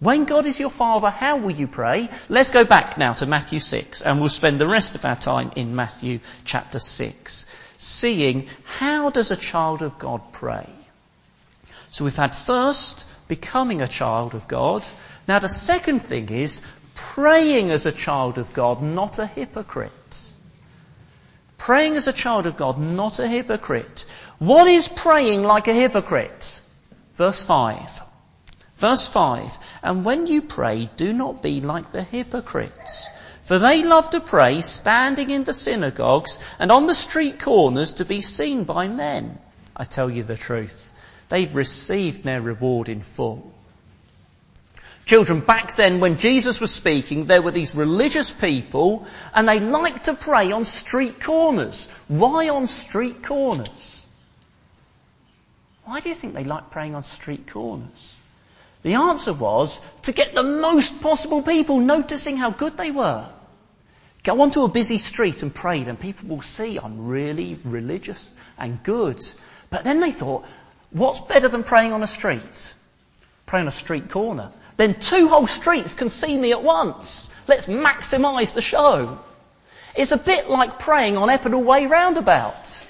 When 0.00 0.24
God 0.24 0.46
is 0.46 0.58
your 0.58 0.70
Father, 0.70 1.08
how 1.08 1.36
will 1.36 1.52
you 1.52 1.66
pray? 1.66 2.08
Let's 2.28 2.50
go 2.50 2.64
back 2.64 2.98
now 2.98 3.12
to 3.14 3.26
Matthew 3.26 3.60
6 3.60 4.02
and 4.02 4.20
we'll 4.20 4.28
spend 4.28 4.58
the 4.58 4.68
rest 4.68 4.94
of 4.94 5.04
our 5.04 5.16
time 5.16 5.52
in 5.56 5.76
Matthew 5.76 6.20
chapter 6.44 6.78
6, 6.78 7.46
seeing 7.78 8.48
how 8.64 9.10
does 9.10 9.30
a 9.30 9.36
child 9.36 9.82
of 9.82 9.98
God 9.98 10.20
pray? 10.32 10.68
So 11.90 12.04
we've 12.04 12.16
had 12.16 12.34
first 12.34 13.06
becoming 13.28 13.80
a 13.80 13.88
child 13.88 14.34
of 14.34 14.48
God. 14.48 14.84
Now 15.28 15.38
the 15.38 15.48
second 15.48 16.00
thing 16.00 16.28
is 16.28 16.66
praying 16.94 17.70
as 17.70 17.86
a 17.86 17.92
child 17.92 18.38
of 18.38 18.52
God, 18.52 18.82
not 18.82 19.18
a 19.18 19.26
hypocrite. 19.26 19.92
Praying 21.64 21.96
as 21.96 22.06
a 22.06 22.12
child 22.12 22.44
of 22.44 22.58
God, 22.58 22.78
not 22.78 23.18
a 23.18 23.26
hypocrite. 23.26 24.04
What 24.38 24.68
is 24.68 24.86
praying 24.86 25.44
like 25.44 25.66
a 25.66 25.72
hypocrite? 25.72 26.60
Verse 27.14 27.42
5. 27.42 28.02
Verse 28.76 29.08
5. 29.08 29.50
And 29.82 30.04
when 30.04 30.26
you 30.26 30.42
pray, 30.42 30.90
do 30.98 31.14
not 31.14 31.40
be 31.40 31.62
like 31.62 31.90
the 31.90 32.02
hypocrites. 32.02 33.08
For 33.44 33.58
they 33.58 33.82
love 33.82 34.10
to 34.10 34.20
pray 34.20 34.60
standing 34.60 35.30
in 35.30 35.44
the 35.44 35.54
synagogues 35.54 36.38
and 36.58 36.70
on 36.70 36.84
the 36.84 36.94
street 36.94 37.40
corners 37.40 37.94
to 37.94 38.04
be 38.04 38.20
seen 38.20 38.64
by 38.64 38.86
men. 38.86 39.38
I 39.74 39.84
tell 39.84 40.10
you 40.10 40.22
the 40.22 40.36
truth. 40.36 40.92
They've 41.30 41.56
received 41.56 42.24
their 42.24 42.42
reward 42.42 42.90
in 42.90 43.00
full. 43.00 43.53
Children, 45.06 45.40
back 45.40 45.74
then 45.74 46.00
when 46.00 46.18
Jesus 46.18 46.60
was 46.60 46.72
speaking, 46.72 47.26
there 47.26 47.42
were 47.42 47.50
these 47.50 47.74
religious 47.74 48.30
people 48.30 49.06
and 49.34 49.46
they 49.46 49.60
liked 49.60 50.04
to 50.04 50.14
pray 50.14 50.50
on 50.52 50.64
street 50.64 51.20
corners. 51.20 51.88
Why 52.08 52.48
on 52.48 52.66
street 52.66 53.22
corners? 53.22 54.04
Why 55.84 56.00
do 56.00 56.08
you 56.08 56.14
think 56.14 56.32
they 56.32 56.44
liked 56.44 56.70
praying 56.70 56.94
on 56.94 57.04
street 57.04 57.46
corners? 57.46 58.18
The 58.82 58.94
answer 58.94 59.34
was 59.34 59.80
to 60.02 60.12
get 60.12 60.34
the 60.34 60.42
most 60.42 61.00
possible 61.02 61.42
people 61.42 61.80
noticing 61.80 62.38
how 62.38 62.50
good 62.50 62.76
they 62.78 62.90
were. 62.90 63.28
Go 64.22 64.40
onto 64.40 64.62
a 64.62 64.68
busy 64.68 64.96
street 64.96 65.42
and 65.42 65.54
pray, 65.54 65.82
and 65.82 66.00
people 66.00 66.28
will 66.28 66.40
see 66.40 66.78
I'm 66.78 67.08
really 67.08 67.58
religious 67.64 68.32
and 68.58 68.82
good. 68.82 69.20
But 69.68 69.84
then 69.84 70.00
they 70.00 70.12
thought, 70.12 70.46
what's 70.90 71.20
better 71.20 71.48
than 71.48 71.62
praying 71.62 71.92
on 71.92 72.02
a 72.02 72.06
street? 72.06 72.74
Pray 73.44 73.60
on 73.60 73.68
a 73.68 73.72
street 73.72 74.08
corner. 74.08 74.50
Then 74.76 74.94
two 74.94 75.28
whole 75.28 75.46
streets 75.46 75.94
can 75.94 76.08
see 76.08 76.36
me 76.36 76.52
at 76.52 76.62
once. 76.62 77.34
Let's 77.46 77.66
maximise 77.66 78.54
the 78.54 78.62
show. 78.62 79.18
It's 79.94 80.12
a 80.12 80.16
bit 80.16 80.50
like 80.50 80.78
praying 80.78 81.16
on 81.16 81.28
Epinal 81.28 81.62
Way 81.62 81.86
roundabout. 81.86 82.86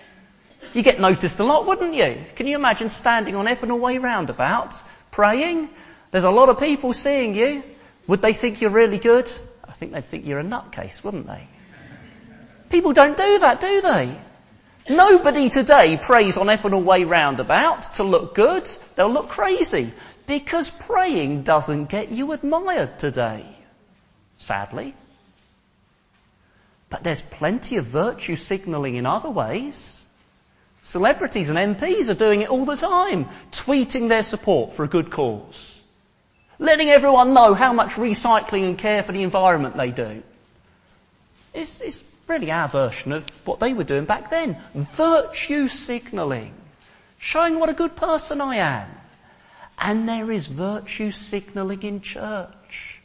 You 0.72 0.82
get 0.82 0.98
noticed 0.98 1.38
a 1.40 1.44
lot, 1.44 1.66
wouldn't 1.66 1.94
you? 1.94 2.24
Can 2.36 2.46
you 2.46 2.56
imagine 2.56 2.88
standing 2.88 3.36
on 3.36 3.46
Epinal 3.46 3.78
Way 3.78 3.98
roundabout, 3.98 4.82
praying? 5.10 5.68
There's 6.10 6.24
a 6.24 6.30
lot 6.30 6.48
of 6.48 6.58
people 6.58 6.92
seeing 6.94 7.34
you. 7.34 7.62
Would 8.06 8.22
they 8.22 8.32
think 8.32 8.60
you're 8.60 8.70
really 8.70 8.98
good? 8.98 9.30
I 9.66 9.72
think 9.72 9.92
they'd 9.92 10.04
think 10.04 10.26
you're 10.26 10.38
a 10.38 10.44
nutcase, 10.44 11.04
wouldn't 11.04 11.26
they? 11.26 11.48
People 12.70 12.92
don't 12.92 13.16
do 13.16 13.38
that, 13.40 13.60
do 13.60 13.80
they? 13.82 14.16
Nobody 14.88 15.48
today 15.48 15.98
prays 16.00 16.36
on 16.36 16.46
Epinal 16.46 16.84
Way 16.84 17.04
roundabout 17.04 17.82
to 17.94 18.04
look 18.04 18.34
good. 18.34 18.68
They'll 18.96 19.12
look 19.12 19.28
crazy. 19.28 19.92
Because 20.26 20.70
praying 20.70 21.42
doesn't 21.42 21.90
get 21.90 22.10
you 22.10 22.32
admired 22.32 22.98
today. 22.98 23.44
Sadly. 24.38 24.94
But 26.88 27.02
there's 27.02 27.22
plenty 27.22 27.76
of 27.76 27.84
virtue 27.84 28.36
signalling 28.36 28.96
in 28.96 29.06
other 29.06 29.30
ways. 29.30 30.04
Celebrities 30.82 31.50
and 31.50 31.76
MPs 31.76 32.10
are 32.10 32.14
doing 32.14 32.42
it 32.42 32.50
all 32.50 32.64
the 32.64 32.76
time, 32.76 33.26
tweeting 33.50 34.08
their 34.08 34.22
support 34.22 34.74
for 34.74 34.84
a 34.84 34.88
good 34.88 35.10
cause. 35.10 35.82
Letting 36.58 36.88
everyone 36.88 37.34
know 37.34 37.54
how 37.54 37.72
much 37.72 37.92
recycling 37.92 38.64
and 38.64 38.78
care 38.78 39.02
for 39.02 39.12
the 39.12 39.22
environment 39.22 39.76
they 39.76 39.90
do. 39.90 40.22
It's, 41.52 41.80
it's 41.80 42.04
really 42.28 42.50
our 42.50 42.68
version 42.68 43.12
of 43.12 43.26
what 43.46 43.60
they 43.60 43.72
were 43.72 43.84
doing 43.84 44.04
back 44.04 44.30
then. 44.30 44.56
Virtue 44.74 45.68
signalling. 45.68 46.52
Showing 47.18 47.58
what 47.58 47.70
a 47.70 47.74
good 47.74 47.96
person 47.96 48.40
I 48.40 48.56
am. 48.56 48.88
And 49.78 50.08
there 50.08 50.30
is 50.30 50.46
virtue 50.46 51.10
signalling 51.10 51.82
in 51.82 52.00
church. 52.00 53.02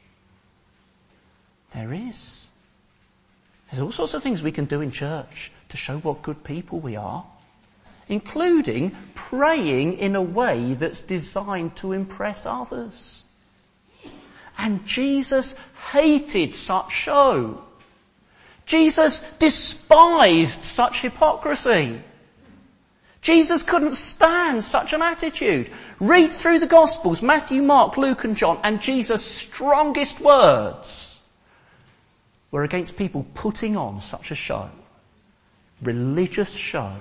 There 1.71 1.93
is. 1.93 2.49
There's 3.69 3.81
all 3.81 3.91
sorts 3.91 4.13
of 4.13 4.23
things 4.23 4.41
we 4.41 4.51
can 4.51 4.65
do 4.65 4.81
in 4.81 4.91
church 4.91 5.51
to 5.69 5.77
show 5.77 5.97
what 5.99 6.21
good 6.21 6.43
people 6.43 6.79
we 6.79 6.95
are 6.95 7.25
including 8.09 8.95
praying 9.13 9.93
in 9.93 10.15
a 10.15 10.21
way 10.21 10.73
that's 10.73 11.01
designed 11.01 11.75
to 11.77 11.93
impress 11.93 12.45
others. 12.45 13.23
And 14.57 14.85
Jesus 14.85 15.55
hated 15.93 16.53
such 16.55 16.91
show. 16.91 17.63
Jesus 18.65 19.21
despised 19.37 20.63
such 20.63 21.01
hypocrisy. 21.01 22.01
Jesus 23.21 23.63
couldn't 23.63 23.95
stand 23.95 24.63
such 24.63 24.93
an 24.93 25.01
attitude. 25.01 25.69
Read 25.99 26.31
through 26.31 26.59
the 26.59 26.67
Gospels, 26.67 27.21
Matthew, 27.21 27.61
Mark, 27.61 27.97
Luke 27.97 28.23
and 28.23 28.37
John, 28.37 28.59
and 28.63 28.81
Jesus' 28.81 29.25
strongest 29.25 30.21
words 30.21 31.21
were 32.51 32.63
against 32.63 32.97
people 32.97 33.25
putting 33.33 33.75
on 33.75 34.01
such 34.01 34.31
a 34.31 34.35
show. 34.35 34.69
Religious 35.81 36.53
show. 36.53 36.95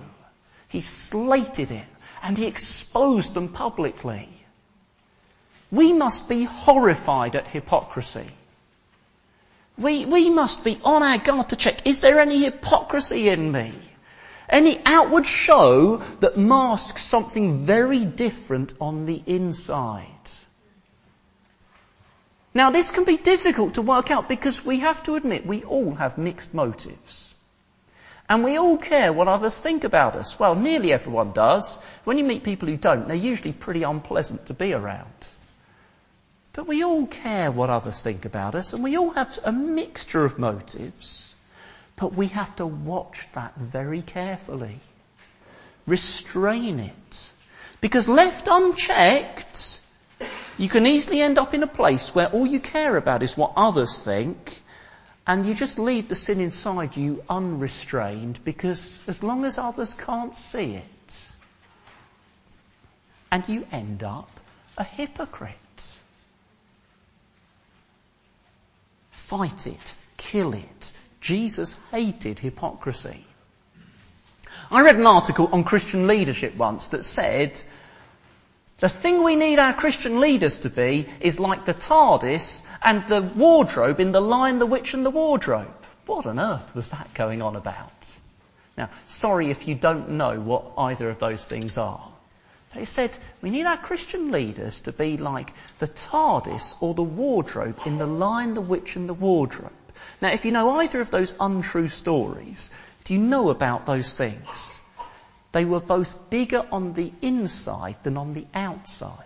He 0.68 0.80
slated 0.80 1.70
it 1.70 1.86
and 2.22 2.36
he 2.36 2.46
exposed 2.46 3.34
them 3.34 3.48
publicly. 3.48 4.28
We 5.70 5.92
must 5.92 6.28
be 6.28 6.44
horrified 6.44 7.36
at 7.36 7.46
hypocrisy. 7.46 8.26
We, 9.78 10.06
we 10.06 10.30
must 10.30 10.64
be 10.64 10.78
on 10.84 11.02
our 11.02 11.18
guard 11.18 11.50
to 11.50 11.56
check, 11.56 11.86
is 11.86 12.00
there 12.00 12.18
any 12.18 12.42
hypocrisy 12.42 13.28
in 13.28 13.52
me? 13.52 13.72
Any 14.48 14.80
outward 14.86 15.26
show 15.26 15.98
that 16.20 16.38
masks 16.38 17.02
something 17.02 17.64
very 17.64 18.04
different 18.04 18.72
on 18.80 19.04
the 19.04 19.22
inside? 19.26 20.06
Now 22.54 22.70
this 22.70 22.90
can 22.90 23.04
be 23.04 23.16
difficult 23.18 23.74
to 23.74 23.82
work 23.82 24.10
out 24.10 24.28
because 24.28 24.64
we 24.64 24.80
have 24.80 25.02
to 25.04 25.16
admit 25.16 25.46
we 25.46 25.62
all 25.64 25.94
have 25.94 26.18
mixed 26.18 26.54
motives. 26.54 27.34
And 28.28 28.44
we 28.44 28.56
all 28.56 28.76
care 28.76 29.12
what 29.12 29.28
others 29.28 29.60
think 29.60 29.84
about 29.84 30.16
us. 30.16 30.38
Well, 30.38 30.54
nearly 30.54 30.92
everyone 30.92 31.32
does. 31.32 31.78
When 32.04 32.18
you 32.18 32.24
meet 32.24 32.44
people 32.44 32.68
who 32.68 32.76
don't, 32.76 33.06
they're 33.06 33.16
usually 33.16 33.52
pretty 33.52 33.82
unpleasant 33.84 34.46
to 34.46 34.54
be 34.54 34.74
around. 34.74 35.28
But 36.52 36.66
we 36.66 36.82
all 36.82 37.06
care 37.06 37.50
what 37.50 37.70
others 37.70 38.02
think 38.02 38.24
about 38.24 38.54
us, 38.54 38.72
and 38.72 38.82
we 38.82 38.98
all 38.98 39.10
have 39.10 39.38
a 39.44 39.52
mixture 39.52 40.24
of 40.24 40.38
motives. 40.38 41.34
But 41.98 42.14
we 42.14 42.28
have 42.28 42.54
to 42.56 42.66
watch 42.66 43.26
that 43.32 43.56
very 43.56 44.02
carefully. 44.02 44.78
Restrain 45.86 46.78
it. 46.78 47.32
Because 47.80 48.08
left 48.08 48.48
unchecked, 48.48 49.80
you 50.56 50.68
can 50.68 50.86
easily 50.86 51.20
end 51.20 51.38
up 51.38 51.54
in 51.54 51.62
a 51.62 51.68
place 51.68 52.14
where 52.14 52.26
all 52.26 52.46
you 52.46 52.60
care 52.60 52.96
about 52.96 53.22
is 53.22 53.36
what 53.36 53.52
others 53.56 54.04
think, 54.04 54.60
and 55.26 55.44
you 55.44 55.54
just 55.54 55.78
leave 55.78 56.08
the 56.08 56.14
sin 56.14 56.40
inside 56.40 56.96
you 56.96 57.22
unrestrained 57.28 58.40
because 58.44 59.00
as 59.06 59.22
long 59.22 59.44
as 59.44 59.58
others 59.58 59.94
can't 59.94 60.36
see 60.36 60.74
it, 60.74 61.32
and 63.30 63.48
you 63.48 63.66
end 63.70 64.02
up 64.02 64.30
a 64.76 64.84
hypocrite. 64.84 66.00
Fight 69.10 69.66
it, 69.66 69.96
kill 70.16 70.54
it. 70.54 70.92
Jesus 71.20 71.76
hated 71.90 72.38
hypocrisy. 72.38 73.24
I 74.70 74.82
read 74.82 74.96
an 74.96 75.06
article 75.06 75.48
on 75.52 75.64
Christian 75.64 76.06
leadership 76.06 76.54
once 76.56 76.88
that 76.88 77.04
said 77.04 77.60
the 78.80 78.88
thing 78.88 79.24
we 79.24 79.34
need 79.34 79.58
our 79.58 79.72
Christian 79.72 80.20
leaders 80.20 80.60
to 80.60 80.70
be 80.70 81.06
is 81.20 81.40
like 81.40 81.64
the 81.64 81.74
TARDIS 81.74 82.62
and 82.82 83.06
the 83.08 83.22
wardrobe 83.22 83.98
in 83.98 84.12
The 84.12 84.20
Lion, 84.20 84.58
the 84.60 84.66
Witch 84.66 84.94
and 84.94 85.04
the 85.04 85.10
Wardrobe. 85.10 85.74
What 86.06 86.26
on 86.26 86.38
earth 86.38 86.74
was 86.76 86.90
that 86.90 87.12
going 87.14 87.42
on 87.42 87.56
about? 87.56 88.06
Now, 88.76 88.88
sorry 89.06 89.50
if 89.50 89.66
you 89.66 89.74
don't 89.74 90.10
know 90.10 90.38
what 90.38 90.72
either 90.78 91.10
of 91.10 91.18
those 91.18 91.44
things 91.44 91.76
are. 91.76 92.08
They 92.74 92.84
said 92.84 93.10
we 93.42 93.50
need 93.50 93.66
our 93.66 93.78
Christian 93.78 94.30
leaders 94.30 94.82
to 94.82 94.92
be 94.92 95.16
like 95.16 95.52
the 95.80 95.88
TARDIS 95.88 96.76
or 96.80 96.94
the 96.94 97.02
wardrobe 97.02 97.80
in 97.84 97.98
The 97.98 98.06
Lion, 98.06 98.54
the 98.54 98.60
Witch 98.60 98.94
and 98.94 99.08
the 99.08 99.14
Wardrobe. 99.14 99.72
Now, 100.20 100.30
if 100.30 100.44
you 100.44 100.52
know 100.52 100.70
either 100.80 101.00
of 101.00 101.10
those 101.10 101.34
untrue 101.38 101.88
stories, 101.88 102.70
do 103.04 103.14
you 103.14 103.20
know 103.20 103.50
about 103.50 103.86
those 103.86 104.16
things? 104.16 104.80
They 105.52 105.64
were 105.64 105.80
both 105.80 106.30
bigger 106.30 106.64
on 106.70 106.92
the 106.92 107.12
inside 107.22 107.96
than 108.02 108.16
on 108.16 108.34
the 108.34 108.46
outside. 108.54 109.24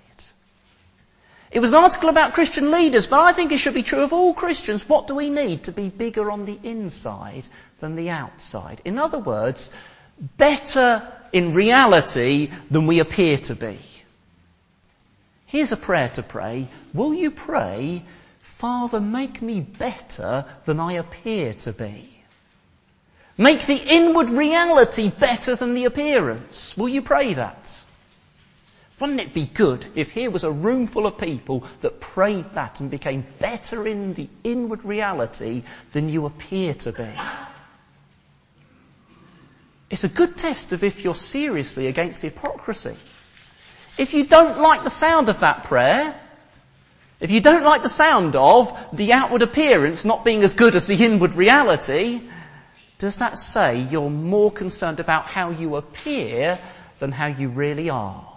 It 1.50 1.61
was 1.61 1.70
an 1.70 1.78
article 1.78 2.08
about 2.08 2.32
Christian 2.32 2.70
leaders, 2.70 3.06
but 3.06 3.20
I 3.20 3.32
think 3.32 3.52
it 3.52 3.58
should 3.58 3.75
be 3.75 3.82
true 3.82 4.02
of 4.02 4.14
all 4.14 4.32
Christians. 4.32 4.88
What 4.88 5.06
do 5.06 5.14
we 5.14 5.28
need 5.28 5.64
to 5.64 5.72
be 5.72 5.90
bigger 5.90 6.30
on 6.30 6.46
the 6.46 6.58
inside 6.62 7.44
than 7.78 7.94
the 7.94 8.08
outside? 8.08 8.80
In 8.87 8.99
other 8.99 9.18
words, 9.18 9.70
better 10.38 11.02
in 11.30 11.52
reality 11.52 12.50
than 12.70 12.87
we 12.87 13.00
appear 13.00 13.37
to 13.37 13.54
be. 13.54 13.78
Here's 15.44 15.72
a 15.72 15.76
prayer 15.76 16.08
to 16.11 16.22
pray. 16.22 16.68
Will 16.94 17.12
you 17.12 17.30
pray, 17.30 18.02
Father, 18.62 19.00
make 19.00 19.42
me 19.42 19.59
better 19.59 20.45
than 20.66 20.78
I 20.78 20.92
appear 20.92 21.52
to 21.52 21.73
be? 21.73 22.09
Make 23.37 23.66
the 23.66 23.75
inward 23.75 24.31
reality 24.31 25.11
better 25.11 25.57
than 25.57 25.75
the 25.75 25.87
appearance. 25.87 26.76
Will 26.76 26.88
you 26.88 27.02
pray 27.02 27.35
that? 27.35 27.83
Wouldn't 29.00 29.21
it 29.21 29.35
be 29.35 29.47
good 29.47 29.85
if 29.97 30.12
here 30.12 30.31
was 30.31 30.45
a 30.45 30.52
room 30.52 30.87
full 30.87 31.09
of 31.09 31.19
people 31.19 31.66
that 31.81 31.99
prayed 31.99 32.52
that 32.52 32.78
and 32.78 32.88
became 32.88 33.26
better 33.40 33.85
in 33.85 34.14
the 34.14 34.28
inward 34.45 34.85
reality 34.85 35.64
than 35.90 36.09
you 36.09 36.26
appear 36.26 36.73
to 36.73 36.92
be? 36.92 37.11
It's 39.90 40.04
a 40.04 40.09
good 40.09 40.37
test 40.37 40.73
of 40.73 40.85
if 40.85 41.02
you're 41.02 41.16
seriously 41.16 41.88
against 41.88 42.23
hypocrisy. 42.23 42.95
If 43.99 44.14
you 44.14 44.25
don't 44.25 44.61
like 44.61 44.85
the 44.85 44.88
sound 44.88 45.28
of 45.28 45.40
that 45.40 45.64
prayer, 45.64 46.14
if 47.23 47.31
you 47.31 47.41
don't 47.41 47.62
like 47.62 47.85
the 47.85 47.88
sound 47.88 48.35
of 48.35 48.76
the 48.93 49.12
outward 49.12 49.43
appearance 49.43 50.05
not 50.05 50.25
being 50.25 50.43
as 50.43 50.57
good 50.57 50.75
as 50.75 50.88
the 50.88 51.05
inward 51.05 51.35
reality, 51.35 52.21
does 52.99 53.19
that 53.19 53.38
say 53.38 53.79
you're 53.79 54.11
more 54.11 54.50
concerned 54.50 54.99
about 54.99 55.26
how 55.26 55.50
you 55.50 55.76
appear 55.76 56.59
than 56.99 57.12
how 57.12 57.26
you 57.26 57.49
really 57.49 57.91
are? 57.91 58.29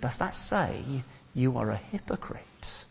Does 0.00 0.18
that 0.18 0.34
say 0.34 0.82
you 1.32 1.56
are 1.58 1.70
a 1.70 1.76
hypocrite? 1.76 2.84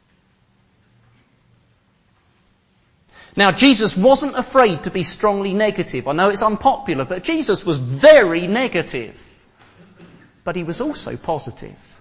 Now, 3.35 3.51
Jesus 3.51 3.97
wasn't 3.97 4.37
afraid 4.37 4.83
to 4.83 4.91
be 4.91 5.03
strongly 5.03 5.53
negative. 5.53 6.07
I 6.07 6.13
know 6.13 6.29
it's 6.29 6.41
unpopular, 6.41 7.03
but 7.03 7.25
Jesus 7.25 7.65
was 7.65 7.79
very 7.79 8.47
negative. 8.47 9.19
But 10.45 10.55
he 10.55 10.63
was 10.63 10.79
also 10.79 11.17
positive. 11.17 11.92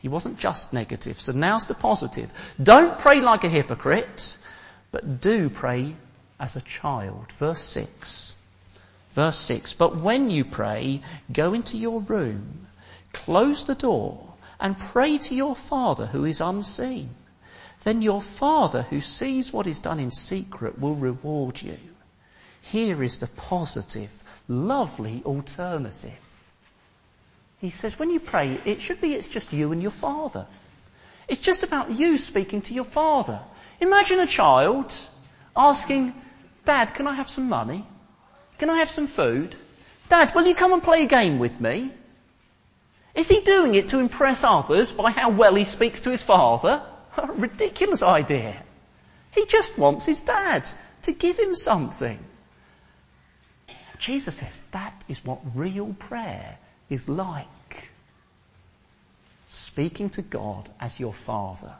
He 0.00 0.08
wasn't 0.08 0.38
just 0.38 0.72
negative. 0.72 1.18
So 1.20 1.32
now's 1.32 1.66
the 1.66 1.74
positive. 1.74 2.32
Don't 2.62 2.98
pray 2.98 3.20
like 3.20 3.44
a 3.44 3.48
hypocrite, 3.48 4.38
but 4.92 5.20
do 5.20 5.50
pray 5.50 5.94
as 6.38 6.56
a 6.56 6.60
child. 6.60 7.32
Verse 7.32 7.60
6. 7.60 8.34
Verse 9.14 9.38
6. 9.38 9.74
But 9.74 9.96
when 9.96 10.30
you 10.30 10.44
pray, 10.44 11.02
go 11.32 11.52
into 11.52 11.76
your 11.76 12.00
room, 12.00 12.68
close 13.12 13.64
the 13.64 13.74
door, 13.74 14.34
and 14.60 14.78
pray 14.78 15.18
to 15.18 15.34
your 15.34 15.56
Father 15.56 16.06
who 16.06 16.24
is 16.24 16.40
unseen. 16.40 17.10
Then 17.82 18.02
your 18.02 18.22
Father 18.22 18.82
who 18.82 19.00
sees 19.00 19.52
what 19.52 19.66
is 19.66 19.78
done 19.78 20.00
in 20.00 20.10
secret 20.10 20.78
will 20.78 20.94
reward 20.94 21.60
you. 21.62 21.78
Here 22.60 23.02
is 23.02 23.18
the 23.18 23.28
positive, 23.28 24.12
lovely 24.46 25.22
alternative. 25.24 26.27
He 27.60 27.70
says, 27.70 27.98
when 27.98 28.10
you 28.10 28.20
pray, 28.20 28.58
it 28.64 28.80
should 28.80 29.00
be 29.00 29.14
it's 29.14 29.28
just 29.28 29.52
you 29.52 29.72
and 29.72 29.82
your 29.82 29.90
father. 29.90 30.46
It's 31.26 31.40
just 31.40 31.64
about 31.64 31.90
you 31.90 32.16
speaking 32.16 32.62
to 32.62 32.74
your 32.74 32.84
father. 32.84 33.40
Imagine 33.80 34.20
a 34.20 34.26
child 34.26 34.94
asking, 35.56 36.14
Dad, 36.64 36.94
can 36.94 37.06
I 37.06 37.14
have 37.14 37.28
some 37.28 37.48
money? 37.48 37.84
Can 38.58 38.70
I 38.70 38.78
have 38.78 38.88
some 38.88 39.06
food? 39.06 39.56
Dad, 40.08 40.34
will 40.34 40.46
you 40.46 40.54
come 40.54 40.72
and 40.72 40.82
play 40.82 41.02
a 41.02 41.06
game 41.06 41.38
with 41.38 41.60
me? 41.60 41.90
Is 43.14 43.28
he 43.28 43.40
doing 43.40 43.74
it 43.74 43.88
to 43.88 43.98
impress 43.98 44.44
others 44.44 44.92
by 44.92 45.10
how 45.10 45.30
well 45.30 45.54
he 45.54 45.64
speaks 45.64 46.00
to 46.00 46.10
his 46.10 46.22
father? 46.22 46.82
A 47.16 47.32
ridiculous 47.32 48.02
idea. 48.02 48.62
He 49.34 49.44
just 49.46 49.76
wants 49.76 50.06
his 50.06 50.20
dad 50.20 50.68
to 51.02 51.12
give 51.12 51.38
him 51.38 51.54
something. 51.54 52.18
Jesus 53.98 54.36
says 54.36 54.60
that 54.70 55.04
is 55.08 55.24
what 55.24 55.40
real 55.56 55.92
prayer 55.94 56.58
is 56.90 57.08
like 57.08 57.90
speaking 59.48 60.10
to 60.10 60.22
God 60.22 60.68
as 60.80 60.98
your 60.98 61.12
Father. 61.12 61.72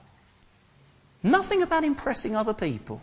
Nothing 1.23 1.62
about 1.62 1.85
impressing 1.85 2.37
other 2.37 2.55
people. 2.55 3.00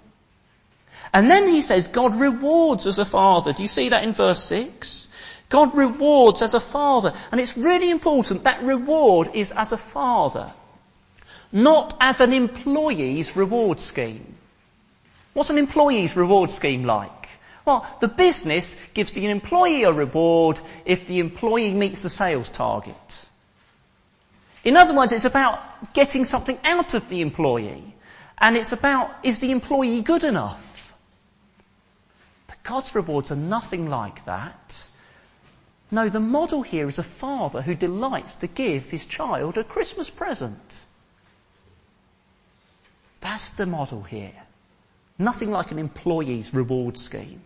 And 1.13 1.29
then 1.29 1.47
he 1.47 1.61
says 1.61 1.87
God 1.87 2.15
rewards 2.15 2.87
as 2.87 2.99
a 2.99 3.05
father. 3.05 3.53
Do 3.53 3.61
you 3.61 3.67
see 3.67 3.89
that 3.89 4.03
in 4.03 4.13
verse 4.13 4.41
6? 4.43 5.09
God 5.49 5.75
rewards 5.75 6.41
as 6.41 6.53
a 6.53 6.59
father. 6.59 7.13
And 7.31 7.41
it's 7.41 7.57
really 7.57 7.91
important 7.91 8.43
that 8.43 8.63
reward 8.63 9.31
is 9.33 9.51
as 9.51 9.71
a 9.71 9.77
father. 9.77 10.51
Not 11.51 11.95
as 11.99 12.21
an 12.21 12.33
employee's 12.33 13.35
reward 13.35 13.79
scheme. 13.79 14.35
What's 15.33 15.49
an 15.49 15.57
employee's 15.57 16.15
reward 16.15 16.49
scheme 16.49 16.85
like? 16.85 17.24
Well, 17.65 17.85
the 17.99 18.07
business 18.07 18.77
gives 18.93 19.11
the 19.13 19.25
employee 19.25 19.83
a 19.83 19.91
reward 19.91 20.59
if 20.85 21.07
the 21.07 21.19
employee 21.19 21.73
meets 21.73 22.03
the 22.03 22.09
sales 22.09 22.49
target. 22.49 23.27
In 24.63 24.77
other 24.77 24.95
words, 24.95 25.11
it's 25.11 25.25
about 25.25 25.93
getting 25.93 26.25
something 26.25 26.57
out 26.63 26.93
of 26.93 27.09
the 27.09 27.21
employee. 27.21 27.95
And 28.37 28.55
it's 28.55 28.71
about, 28.71 29.09
is 29.23 29.39
the 29.39 29.51
employee 29.51 30.01
good 30.01 30.23
enough? 30.23 30.93
But 32.47 32.63
God's 32.63 32.93
rewards 32.93 33.31
are 33.31 33.35
nothing 33.35 33.89
like 33.89 34.25
that. 34.25 34.89
No, 35.89 36.09
the 36.09 36.19
model 36.19 36.61
here 36.61 36.87
is 36.87 36.99
a 36.99 37.03
father 37.03 37.61
who 37.61 37.75
delights 37.75 38.37
to 38.37 38.47
give 38.47 38.89
his 38.89 39.05
child 39.05 39.57
a 39.57 39.63
Christmas 39.63 40.09
present. 40.09 40.85
That's 43.21 43.53
the 43.53 43.65
model 43.65 44.03
here. 44.03 44.33
Nothing 45.17 45.51
like 45.51 45.71
an 45.71 45.79
employee's 45.79 46.53
reward 46.53 46.97
scheme. 46.97 47.41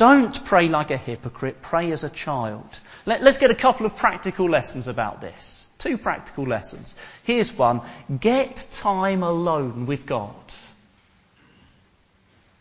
Don't 0.00 0.42
pray 0.46 0.66
like 0.66 0.90
a 0.90 0.96
hypocrite, 0.96 1.60
pray 1.60 1.92
as 1.92 2.04
a 2.04 2.08
child. 2.08 2.80
Let, 3.04 3.20
us 3.20 3.36
get 3.36 3.50
a 3.50 3.54
couple 3.54 3.84
of 3.84 3.96
practical 3.96 4.48
lessons 4.48 4.88
about 4.88 5.20
this. 5.20 5.68
Two 5.76 5.98
practical 5.98 6.44
lessons. 6.46 6.96
Here's 7.22 7.52
one. 7.52 7.82
Get 8.18 8.66
time 8.72 9.22
alone 9.22 9.84
with 9.84 10.06
God. 10.06 10.32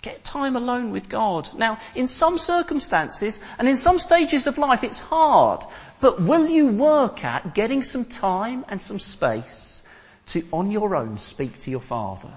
Get 0.02 0.21
time 0.25 0.58
alone 0.58 0.91
with 0.91 1.08
God. 1.08 1.47
Now, 1.58 1.80
in 1.95 2.08
some 2.08 2.38
circumstances 2.38 3.41
and 3.58 3.69
in 3.69 3.78
some 3.78 3.99
stages 3.99 4.45
of 4.47 4.58
life 4.58 4.84
it's 4.84 4.99
hard, 4.99 5.63
but 6.02 6.21
will 6.21 6.49
you 6.49 6.67
work 6.67 7.23
at 7.23 7.56
getting 7.56 7.84
some 7.84 8.04
time 8.04 8.65
and 8.67 8.82
some 8.82 8.99
space 8.99 9.84
to 10.25 10.45
on 10.52 10.71
your 10.71 10.93
own 10.93 11.17
speak 11.17 11.58
to 11.62 11.71
your 11.71 11.80
Father? 11.80 12.34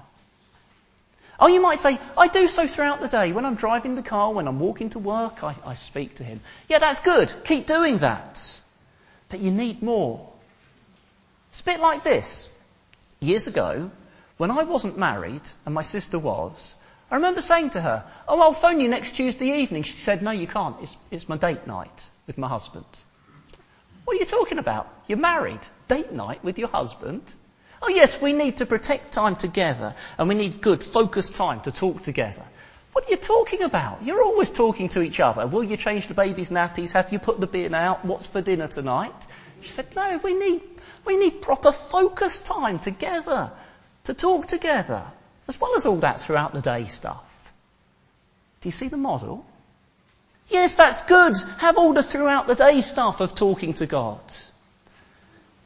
Oh, 1.39 1.47
you 1.47 1.61
might 1.61 1.79
say, 1.79 1.99
I 2.17 2.27
do 2.27 2.47
so 2.47 2.67
throughout 2.67 3.01
the 3.01 3.07
day. 3.07 3.31
When 3.31 3.45
I'm 3.45 3.55
driving 3.55 3.95
the 3.95 4.03
car, 4.03 4.31
when 4.31 4.47
I'm 4.47 4.59
walking 4.59 4.91
to 4.91 4.99
work, 4.99 5.43
I, 5.43 5.55
I 5.65 5.73
speak 5.73 6.15
to 6.15 6.23
him. 6.23 6.41
Yeah, 6.69 6.79
that's 6.79 7.01
good. 7.01 7.33
Keep 7.45 7.65
doing 7.65 7.97
that. 7.99 8.61
But 9.29 9.39
you 9.39 9.51
need 9.51 9.81
more. 9.81 10.29
It's 11.49 11.61
a 11.61 11.65
bit 11.65 11.79
like 11.79 12.03
this. 12.03 12.55
Years 13.19 13.47
ago, 13.47 13.89
when 14.37 14.51
I 14.51 14.63
wasn't 14.63 14.97
married 14.97 15.41
and 15.65 15.73
my 15.73 15.81
sister 15.81 16.19
was, 16.19 16.75
I 17.09 17.15
remember 17.15 17.41
saying 17.41 17.71
to 17.71 17.81
her, 17.81 18.03
Oh, 18.27 18.39
I'll 18.39 18.53
phone 18.53 18.79
you 18.79 18.87
next 18.87 19.15
Tuesday 19.15 19.61
evening. 19.61 19.83
She 19.83 19.93
said, 19.93 20.21
No, 20.21 20.31
you 20.31 20.47
can't. 20.47 20.75
It's, 20.81 20.97
it's 21.11 21.29
my 21.29 21.37
date 21.37 21.67
night 21.67 22.09
with 22.27 22.37
my 22.37 22.47
husband. 22.47 22.85
What 24.05 24.17
are 24.17 24.19
you 24.19 24.25
talking 24.25 24.59
about? 24.59 24.91
You're 25.07 25.17
married. 25.17 25.59
Date 25.87 26.11
night 26.11 26.43
with 26.43 26.59
your 26.59 26.69
husband? 26.69 27.33
Oh 27.85 27.89
yes, 27.89 28.21
we 28.21 28.31
need 28.31 28.57
to 28.57 28.65
protect 28.65 29.11
time 29.11 29.35
together 29.35 29.93
and 30.17 30.29
we 30.29 30.35
need 30.35 30.61
good 30.61 30.81
focused 30.81 31.35
time 31.35 31.59
to 31.61 31.71
talk 31.71 32.01
together. 32.01 32.41
What 32.93 33.05
are 33.05 33.11
you 33.11 33.17
talking 33.17 33.63
about? 33.63 34.03
You're 34.03 34.23
always 34.23 34.53
talking 34.53 34.87
to 34.89 35.01
each 35.01 35.19
other. 35.19 35.47
Will 35.47 35.65
you 35.65 35.75
change 35.75 36.07
the 36.07 36.13
baby's 36.13 36.49
nappies? 36.49 36.93
Have 36.93 37.11
you 37.11 37.19
put 37.19 37.41
the 37.41 37.47
bin 37.47 37.73
out? 37.73 38.05
What's 38.05 38.27
for 38.27 38.39
dinner 38.39 38.69
tonight? 38.69 39.13
She 39.63 39.69
said, 39.71 39.93
no, 39.97 40.17
we 40.23 40.33
need, 40.33 40.61
we 41.03 41.17
need 41.17 41.41
proper 41.41 41.73
focused 41.73 42.45
time 42.45 42.79
together 42.79 43.51
to 44.05 44.13
talk 44.13 44.47
together, 44.47 45.03
as 45.49 45.59
well 45.59 45.75
as 45.75 45.85
all 45.85 45.97
that 45.97 46.21
throughout 46.21 46.53
the 46.53 46.61
day 46.61 46.85
stuff. 46.85 47.53
Do 48.61 48.67
you 48.67 48.71
see 48.71 48.87
the 48.87 48.95
model? 48.95 49.45
Yes, 50.47 50.75
that's 50.75 51.01
good. 51.03 51.33
Have 51.57 51.77
all 51.77 51.91
the 51.91 52.03
throughout 52.03 52.47
the 52.47 52.55
day 52.55 52.79
stuff 52.79 53.19
of 53.19 53.35
talking 53.35 53.73
to 53.75 53.87
God. 53.87 54.21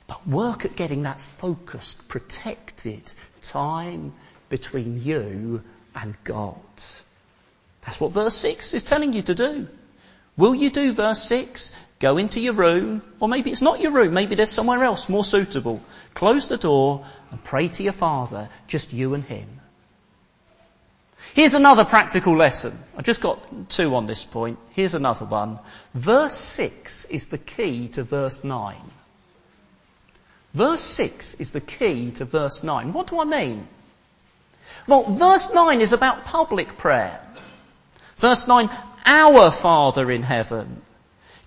But 0.08 0.26
work 0.28 0.66
at 0.66 0.76
getting 0.76 1.04
that 1.04 1.20
focused, 1.20 2.08
protected 2.08 3.14
time 3.42 4.14
between 4.50 5.02
you 5.04 5.62
and 5.94 6.16
God. 6.24 6.56
That's 7.82 8.00
what 8.00 8.12
verse 8.12 8.36
6 8.36 8.74
is 8.74 8.84
telling 8.84 9.14
you 9.14 9.22
to 9.24 9.36
do. 9.36 9.68
Will 10.38 10.56
you 10.56 10.70
do 10.70 10.92
verse 10.92 11.24
6? 11.24 11.74
Go 12.00 12.18
into 12.18 12.40
your 12.40 12.54
room, 12.54 13.02
or 13.20 13.28
maybe 13.28 13.52
it's 13.52 13.62
not 13.62 13.80
your 13.80 13.92
room, 13.92 14.14
maybe 14.14 14.36
there's 14.36 14.52
somewhere 14.52 14.84
else 14.84 15.10
more 15.10 15.24
suitable. 15.24 15.82
Close 16.14 16.48
the 16.48 16.58
door 16.58 17.06
and 17.32 17.44
pray 17.44 17.68
to 17.68 17.84
your 17.84 17.94
Father, 17.94 18.50
just 18.68 18.94
you 18.94 19.14
and 19.16 19.24
Him. 19.24 19.48
Here's 21.34 21.56
another 21.56 21.86
practical 21.86 22.36
lesson. 22.36 22.78
I 22.96 23.02
just 23.02 23.22
got 23.22 23.70
two 23.70 23.96
on 23.96 24.06
this 24.06 24.24
point. 24.24 24.60
Here's 24.72 24.94
another 24.94 25.26
one. 25.26 25.60
Verse 25.94 26.36
6 26.36 27.06
is 27.06 27.28
the 27.28 27.38
key 27.38 27.90
to 27.90 28.04
verse 28.04 28.44
9. 28.44 28.76
Verse 30.54 30.82
6 30.82 31.36
is 31.36 31.52
the 31.52 31.62
key 31.62 32.12
to 32.12 32.26
verse 32.26 32.64
9. 32.64 32.94
What 32.94 33.08
do 33.08 33.20
I 33.20 33.26
mean? 33.26 33.68
Well, 34.88 35.04
verse 35.04 35.54
9 35.54 35.82
is 35.82 35.94
about 35.94 36.26
public 36.26 36.78
prayer. 36.78 37.20
Verse 38.18 38.48
9, 38.48 38.70
our 39.06 39.52
Father 39.52 40.10
in 40.12 40.24
heaven, 40.24 40.82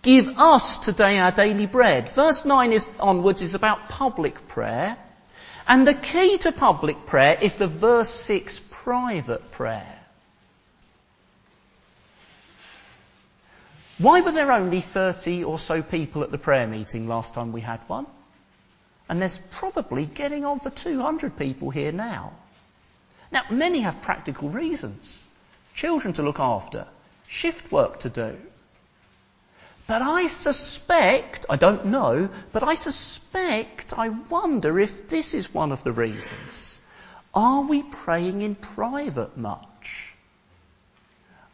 give 0.03 0.29
us 0.39 0.79
today 0.79 1.19
our 1.19 1.33
daily 1.33 1.67
bread. 1.67 2.09
Verse 2.09 2.45
9 2.45 2.73
is 2.73 2.91
onwards 3.01 3.43
is 3.43 3.55
about 3.55 3.89
public 3.89 4.47
prayer. 4.49 4.97
And 5.67 5.87
the 5.87 5.95
key 5.95 6.39
to 6.39 6.53
public 6.53 7.07
prayer 7.07 7.39
is 7.41 7.57
the 7.57 7.67
verse 7.67 8.11
6 8.11 8.61
private 8.71 9.51
prayer. 9.53 9.97
Why 13.99 14.23
were 14.23 14.33
there 14.33 14.51
only 14.51 14.81
30 14.81 15.45
or 15.45 15.59
so 15.59 15.83
people 15.83 16.23
at 16.23 16.31
the 16.31 16.39
prayer 16.39 16.67
meeting 16.67 17.07
last 17.07 17.35
time 17.35 17.53
we 17.53 17.61
had 17.61 17.81
one? 17.87 18.07
And 19.11 19.21
there's 19.21 19.39
probably 19.39 20.07
getting 20.07 20.45
on 20.45 20.61
for 20.61 20.71
200 20.71 21.37
people 21.37 21.71
here 21.71 21.91
now. 21.91 22.33
Now, 23.33 23.43
many 23.51 23.81
have 23.81 24.01
practical 24.03 24.49
reasons. 24.49 25.25
Children 25.75 26.15
to 26.15 26.23
look 26.23 26.39
after, 26.39 26.87
shift 27.27 27.73
work 27.73 27.99
to 28.01 28.09
do. 28.09 28.37
But 29.89 30.03
I 30.03 30.29
suspect, 30.29 31.47
I 31.51 31.57
don't 31.57 31.87
know, 31.87 32.29
but 32.53 32.63
I 32.63 32.75
suspect, 32.75 33.99
I 33.99 34.11
wonder 34.11 34.79
if 34.79 35.09
this 35.09 35.35
is 35.35 35.53
one 35.53 35.73
of 35.73 35.83
the 35.83 35.93
reasons. 35.93 36.81
Are 37.35 37.63
we 37.63 37.83
praying 37.83 38.43
in 38.43 38.55
private 38.55 39.37
much? 39.37 40.15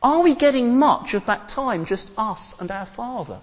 Are 0.03 0.23
we 0.23 0.35
getting 0.35 0.79
much 0.79 1.14
of 1.14 1.25
that 1.25 1.49
time 1.49 1.87
just 1.87 2.11
us 2.19 2.61
and 2.61 2.71
our 2.71 2.85
Father? 2.85 3.40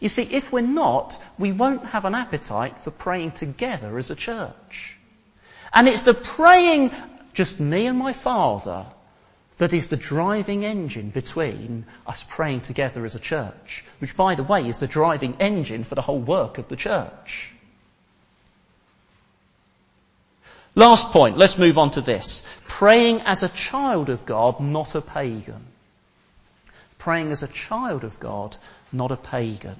You 0.00 0.08
see, 0.08 0.22
if 0.22 0.52
we're 0.52 0.60
not, 0.60 1.20
we 1.38 1.52
won't 1.52 1.84
have 1.86 2.04
an 2.04 2.14
appetite 2.14 2.80
for 2.80 2.90
praying 2.90 3.32
together 3.32 3.98
as 3.98 4.10
a 4.10 4.16
church. 4.16 4.96
And 5.72 5.88
it's 5.88 6.04
the 6.04 6.14
praying, 6.14 6.92
just 7.34 7.58
me 7.58 7.86
and 7.86 7.98
my 7.98 8.12
Father, 8.12 8.86
that 9.58 9.72
is 9.72 9.88
the 9.88 9.96
driving 9.96 10.64
engine 10.64 11.10
between 11.10 11.84
us 12.06 12.24
praying 12.28 12.60
together 12.60 13.04
as 13.04 13.16
a 13.16 13.20
church, 13.20 13.84
which 13.98 14.16
by 14.16 14.36
the 14.36 14.44
way 14.44 14.66
is 14.66 14.78
the 14.78 14.86
driving 14.86 15.36
engine 15.40 15.82
for 15.82 15.96
the 15.96 16.02
whole 16.02 16.20
work 16.20 16.58
of 16.58 16.68
the 16.68 16.76
church. 16.76 17.52
Last 20.76 21.10
point, 21.10 21.36
let's 21.36 21.58
move 21.58 21.76
on 21.76 21.90
to 21.92 22.00
this. 22.00 22.46
Praying 22.68 23.22
as 23.22 23.42
a 23.42 23.48
child 23.48 24.10
of 24.10 24.24
God, 24.24 24.60
not 24.60 24.94
a 24.94 25.00
pagan. 25.00 25.64
Praying 26.98 27.30
as 27.30 27.42
a 27.42 27.48
child 27.48 28.04
of 28.04 28.20
God, 28.20 28.56
not 28.92 29.12
a 29.12 29.16
pagan. 29.16 29.76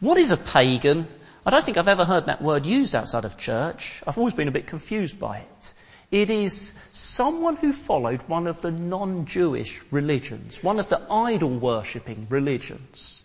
What 0.00 0.18
is 0.18 0.30
a 0.30 0.36
pagan? 0.36 1.08
I 1.44 1.50
don't 1.50 1.64
think 1.64 1.76
I've 1.76 1.88
ever 1.88 2.04
heard 2.04 2.26
that 2.26 2.42
word 2.42 2.66
used 2.66 2.94
outside 2.94 3.24
of 3.24 3.38
church. 3.38 4.02
I've 4.06 4.18
always 4.18 4.34
been 4.34 4.48
a 4.48 4.52
bit 4.52 4.66
confused 4.66 5.18
by 5.18 5.38
it. 5.38 5.74
It 6.10 6.30
is 6.30 6.74
someone 6.92 7.56
who 7.56 7.72
followed 7.72 8.22
one 8.22 8.46
of 8.46 8.62
the 8.62 8.70
non-Jewish 8.70 9.80
religions, 9.90 10.62
one 10.62 10.78
of 10.78 10.88
the 10.88 11.00
idol 11.10 11.50
worshipping 11.50 12.26
religions. 12.30 13.24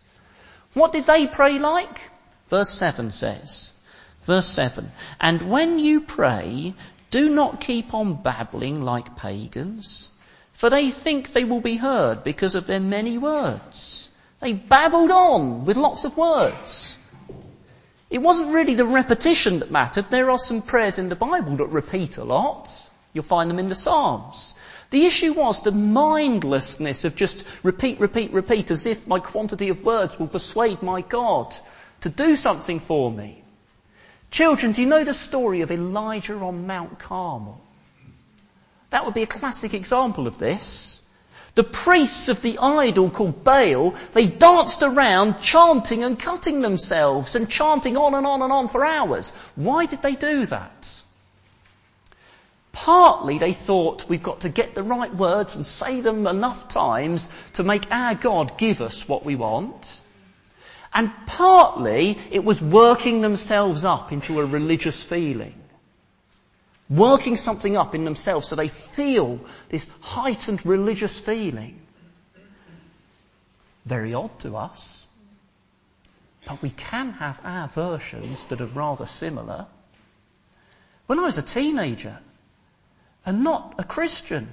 What 0.73 0.91
did 0.91 1.06
they 1.06 1.27
pray 1.27 1.60
like? 1.60 2.10
Verse 2.47 2.69
7 2.69 3.12
says, 3.12 3.73
verse 4.23 4.47
7, 4.47 4.91
and 5.19 5.41
when 5.43 5.80
you 5.80 6.01
pray, 6.01 6.73
do 7.12 7.30
not 7.30 7.62
keep 7.62 7.93
on 7.93 8.21
babbling 8.21 8.84
like 8.84 9.15
pagans, 9.15 10.10
for 10.62 10.69
they 10.69 10.91
think 10.91 11.34
they 11.34 11.43
will 11.43 11.60
be 11.60 11.76
heard 11.76 12.24
because 12.24 12.54
of 12.54 12.67
their 12.67 12.80
many 12.80 13.17
words. 13.17 14.12
They 14.41 14.54
babbled 14.54 15.10
on 15.10 15.65
with 15.65 15.76
lots 15.76 16.06
of 16.06 16.15
words. 16.15 16.95
It 18.12 18.19
wasn't 18.19 18.54
really 18.54 18.76
the 18.76 18.86
repetition 18.86 19.58
that 19.58 19.71
mattered. 19.71 20.12
There 20.12 20.30
are 20.30 20.38
some 20.38 20.62
prayers 20.62 21.00
in 21.00 21.10
the 21.10 21.15
Bible 21.15 21.58
that 21.58 21.69
repeat 21.69 22.17
a 22.17 22.24
lot. 22.24 22.88
You'll 23.12 23.24
find 23.24 23.50
them 23.50 23.58
in 23.58 23.69
the 23.69 23.82
Psalms. 23.84 24.54
The 24.91 25.08
issue 25.08 25.34
was 25.34 25.63
the 25.63 25.71
mindlessness 25.71 27.06
of 27.06 27.15
just 27.15 27.43
repeat, 27.63 28.00
repeat, 28.00 28.32
repeat 28.32 28.69
as 28.69 28.86
if 28.86 29.08
my 29.08 29.17
quantity 29.17 29.69
of 29.69 29.84
words 29.84 30.19
will 30.19 30.28
persuade 30.28 30.84
my 30.84 31.02
God 31.02 31.56
to 32.02 32.10
do 32.10 32.36
something 32.36 32.78
for 32.78 33.10
me. 33.12 33.43
Children, 34.30 34.74
do 34.74 34.84
you 34.84 34.88
know 34.88 35.06
the 35.06 35.15
story 35.15 35.62
of 35.62 35.71
Elijah 35.71 36.36
on 36.36 36.67
Mount 36.67 37.00
Carmel? 37.00 37.60
That 38.91 39.06
would 39.06 39.13
be 39.13 39.23
a 39.23 39.27
classic 39.27 39.73
example 39.73 40.27
of 40.27 40.38
this. 40.38 41.01
The 41.56 41.63
priests 41.63 42.30
of 42.30 42.41
the 42.41 42.60
idol 42.60 43.10
called 43.10 43.43
Baal, 43.43 43.95
they 44.13 44.25
danced 44.25 44.84
around 44.84 45.41
chanting 45.41 46.04
and 46.04 46.17
cutting 46.17 46.62
themselves 46.62 47.36
and 47.36 47.49
chanting 47.49 47.97
on 47.97 48.13
and 48.13 48.25
on 48.25 48.41
and 48.41 48.54
on 48.54 48.67
for 48.67 48.86
hours. 48.86 49.32
Why 49.56 49.86
did 49.86 50.01
they 50.01 50.15
do 50.15 50.45
that? 50.45 51.01
Partly 52.71 53.38
they 53.38 53.51
thought 53.51 54.08
we've 54.08 54.23
got 54.23 54.41
to 54.41 54.49
get 54.49 54.75
the 54.75 54.84
right 54.84 55.13
words 55.13 55.56
and 55.56 55.65
say 55.65 55.99
them 55.99 56.25
enough 56.25 56.69
times 56.69 57.30
to 57.54 57.63
make 57.63 57.91
our 57.91 58.15
God 58.15 58.58
give 58.58 58.82
us 58.82 59.08
what 59.08 59.25
we 59.25 59.36
want. 59.36 60.01
And 60.93 61.12
partly 61.27 62.17
it 62.32 62.43
was 62.45 62.62
working 62.62 63.21
themselves 63.21 63.84
up 63.84 64.13
into 64.13 64.39
a 64.39 64.45
religious 64.45 65.04
feeling 65.04 65.62
working 66.91 67.38
something 67.38 67.77
up 67.77 67.95
in 67.95 68.04
themselves 68.04 68.47
so 68.47 68.56
they 68.56 68.67
feel 68.67 69.39
this 69.69 69.89
heightened 70.01 70.65
religious 70.65 71.17
feeling. 71.17 71.80
Very 73.86 74.13
odd 74.13 74.38
to 74.39 74.58
us. 74.58 75.08
But 76.45 76.62
we 76.62 76.69
can 76.69 77.13
have 77.13 77.39
our 77.43 77.67
versions 77.67 78.45
that 78.45 78.62
are 78.62 78.65
rather 78.65 79.06
similar. 79.06 79.67
When 81.08 81.17
I 81.17 81.23
was 81.23 81.38
a 81.38 81.41
teenager, 81.41 82.19
and 83.25 83.43
not 83.43 83.75
a 83.77 83.84
Christian, 83.84 84.49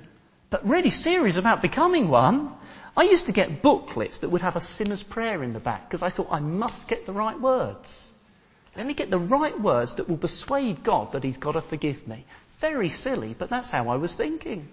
but 0.51 0.67
really 0.67 0.91
serious 0.91 1.37
about 1.37 1.61
becoming 1.63 2.09
one, 2.09 2.55
I 2.97 3.03
used 3.03 3.27
to 3.27 3.33
get 3.33 3.63
booklets 3.63 4.21
that 4.21 4.29
would 4.29 4.43
have 4.43 4.57
a 4.57 4.61
sinner's 4.61 5.03
prayer 5.03 5.43
in 5.43 5.53
the 5.53 5.61
back 5.61 5.89
because 5.89 6.03
I 6.03 6.11
thought 6.11 6.29
I 6.31 6.41
must 6.41 6.89
get 6.89 7.07
the 7.07 7.13
right 7.13 7.39
words. 7.41 8.13
Let 8.79 8.87
me 8.87 8.95
get 8.95 9.11
the 9.11 9.19
right 9.19 9.59
words 9.61 9.95
that 9.95 10.09
will 10.09 10.17
persuade 10.17 10.85
God 10.85 11.13
that 11.13 11.25
He's 11.25 11.37
got 11.37 11.53
to 11.53 11.61
forgive 11.61 12.07
me. 12.07 12.25
Very 12.61 12.89
silly, 12.89 13.35
but 13.37 13.51
that's 13.51 13.73
how 13.73 13.89
I 13.89 13.97
was 13.97 14.15
thinking. 14.15 14.69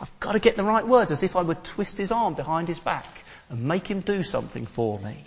I've 0.00 0.20
got 0.20 0.32
to 0.32 0.38
get 0.38 0.56
the 0.56 0.64
right 0.64 0.86
words 0.86 1.10
as 1.10 1.22
if 1.22 1.36
I 1.36 1.42
would 1.42 1.62
twist 1.62 1.98
his 1.98 2.12
arm 2.12 2.32
behind 2.32 2.66
his 2.68 2.80
back 2.80 3.06
and 3.50 3.64
make 3.64 3.86
him 3.86 4.00
do 4.00 4.22
something 4.22 4.64
for 4.64 4.98
me. 5.00 5.22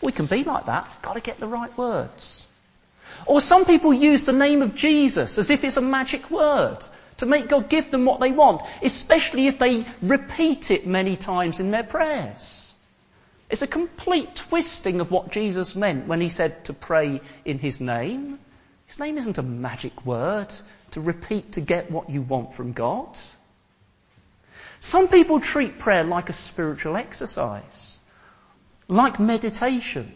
We 0.00 0.12
can 0.12 0.26
be 0.26 0.44
like 0.44 0.66
that. 0.66 0.84
I've 0.88 1.02
got 1.02 1.16
to 1.16 1.22
get 1.22 1.38
the 1.38 1.48
right 1.48 1.76
words. 1.76 2.46
Or 3.26 3.40
some 3.40 3.64
people 3.64 3.92
use 3.92 4.24
the 4.24 4.32
name 4.32 4.62
of 4.62 4.76
Jesus 4.76 5.36
as 5.38 5.50
if 5.50 5.64
it's 5.64 5.76
a 5.76 5.80
magic 5.80 6.30
word 6.30 6.78
to 7.16 7.26
make 7.26 7.48
God 7.48 7.68
give 7.68 7.90
them 7.90 8.04
what 8.04 8.20
they 8.20 8.30
want, 8.30 8.62
especially 8.80 9.48
if 9.48 9.58
they 9.58 9.84
repeat 10.02 10.70
it 10.70 10.86
many 10.86 11.16
times 11.16 11.58
in 11.58 11.72
their 11.72 11.82
prayers. 11.82 12.63
It's 13.50 13.62
a 13.62 13.66
complete 13.66 14.34
twisting 14.34 15.00
of 15.00 15.10
what 15.10 15.30
Jesus 15.30 15.76
meant 15.76 16.06
when 16.06 16.20
he 16.20 16.28
said 16.28 16.64
to 16.66 16.72
pray 16.72 17.20
in 17.44 17.58
his 17.58 17.80
name. 17.80 18.38
His 18.86 18.98
name 18.98 19.18
isn't 19.18 19.38
a 19.38 19.42
magic 19.42 20.04
word 20.06 20.52
to 20.92 21.00
repeat 21.00 21.52
to 21.52 21.60
get 21.60 21.90
what 21.90 22.10
you 22.10 22.22
want 22.22 22.54
from 22.54 22.72
God. 22.72 23.16
Some 24.80 25.08
people 25.08 25.40
treat 25.40 25.78
prayer 25.78 26.04
like 26.04 26.28
a 26.28 26.34
spiritual 26.34 26.96
exercise, 26.96 27.98
like 28.86 29.18
meditation, 29.18 30.14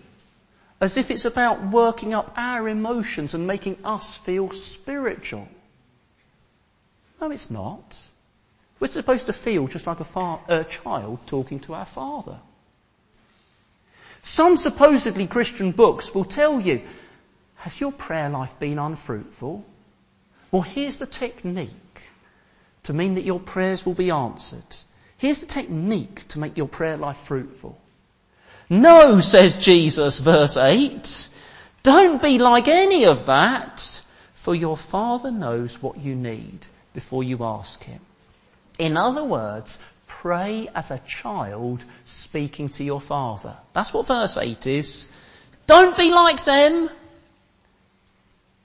as 0.80 0.96
if 0.96 1.10
it's 1.10 1.24
about 1.24 1.68
working 1.68 2.14
up 2.14 2.34
our 2.36 2.68
emotions 2.68 3.34
and 3.34 3.46
making 3.46 3.78
us 3.84 4.16
feel 4.16 4.50
spiritual. 4.50 5.48
No, 7.20 7.30
it's 7.30 7.50
not. 7.50 7.98
We're 8.78 8.88
supposed 8.88 9.26
to 9.26 9.32
feel 9.32 9.66
just 9.66 9.86
like 9.86 10.00
a, 10.00 10.04
far, 10.04 10.40
child 10.64 11.18
talking 11.26 11.60
to 11.60 11.74
our 11.74 11.86
father. 11.86 12.38
Some 14.28 14.58
supposedly 14.58 15.26
Christian 15.26 15.72
books 15.72 16.14
will 16.14 16.24
tell 16.24 16.60
you, 16.60 16.82
has 17.56 17.80
your 17.80 17.92
prayer 17.92 18.28
life 18.28 18.58
been 18.58 18.78
unfruitful? 18.78 19.64
Well, 20.52 20.62
here's 20.62 20.98
the 20.98 21.06
technique 21.06 22.02
to 22.84 22.92
mean 22.92 23.14
that 23.14 23.24
your 23.24 23.40
prayers 23.40 23.84
will 23.86 23.94
be 23.94 24.10
answered. 24.10 24.76
Here's 25.16 25.40
the 25.40 25.46
technique 25.46 26.28
to 26.28 26.38
make 26.38 26.56
your 26.58 26.68
prayer 26.68 26.98
life 26.98 27.16
fruitful. 27.16 27.76
No, 28.68 29.18
says 29.18 29.56
Jesus, 29.56 30.20
verse 30.20 30.58
8. 30.58 31.30
Don't 31.82 32.22
be 32.22 32.38
like 32.38 32.68
any 32.68 33.06
of 33.06 33.26
that, 33.26 34.02
for 34.34 34.54
your 34.54 34.76
Father 34.76 35.30
knows 35.30 35.82
what 35.82 35.96
you 35.96 36.14
need 36.14 36.66
before 36.92 37.24
you 37.24 37.42
ask 37.44 37.82
Him. 37.82 38.00
In 38.78 38.98
other 38.98 39.24
words, 39.24 39.80
Pray 40.22 40.68
as 40.74 40.90
a 40.90 40.98
child 40.98 41.84
speaking 42.04 42.68
to 42.70 42.82
your 42.82 43.00
father. 43.00 43.56
That's 43.72 43.94
what 43.94 44.08
verse 44.08 44.36
8 44.36 44.66
is. 44.66 45.12
Don't 45.68 45.96
be 45.96 46.12
like 46.12 46.42
them. 46.42 46.90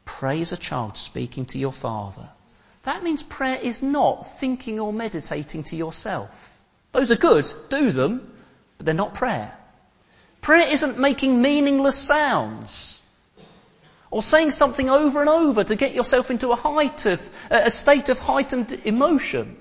Pray 0.04 0.42
as 0.42 0.52
a 0.52 0.58
child 0.58 0.98
speaking 0.98 1.46
to 1.46 1.60
your 1.60 1.72
father. 1.72 2.28
That 2.84 3.04
means 3.04 3.22
prayer 3.22 3.60
is 3.62 3.84
not 3.84 4.26
thinking 4.26 4.80
or 4.80 4.92
meditating 4.92 5.66
to 5.66 5.76
yourself. 5.76 6.60
Those 6.92 7.12
are 7.12 7.18
good, 7.18 7.46
do 7.70 7.92
them, 7.92 8.34
but 8.80 8.88
they're 8.88 8.96
not 8.96 9.14
prayer. 9.14 9.56
Prayer 10.42 10.68
isn't 10.68 10.98
making 10.98 11.40
meaningless 11.40 11.98
sounds 12.00 13.00
or 14.10 14.24
saying 14.24 14.50
something 14.50 14.90
over 14.90 15.22
and 15.22 15.30
over 15.30 15.64
to 15.64 15.76
get 15.76 15.94
yourself 15.94 16.32
into 16.32 16.52
a 16.52 16.56
height 16.56 17.06
of, 17.06 17.22
uh, 17.52 17.62
a 17.66 17.70
state 17.70 18.10
of 18.10 18.18
heightened 18.18 18.72
emotion. 18.86 19.56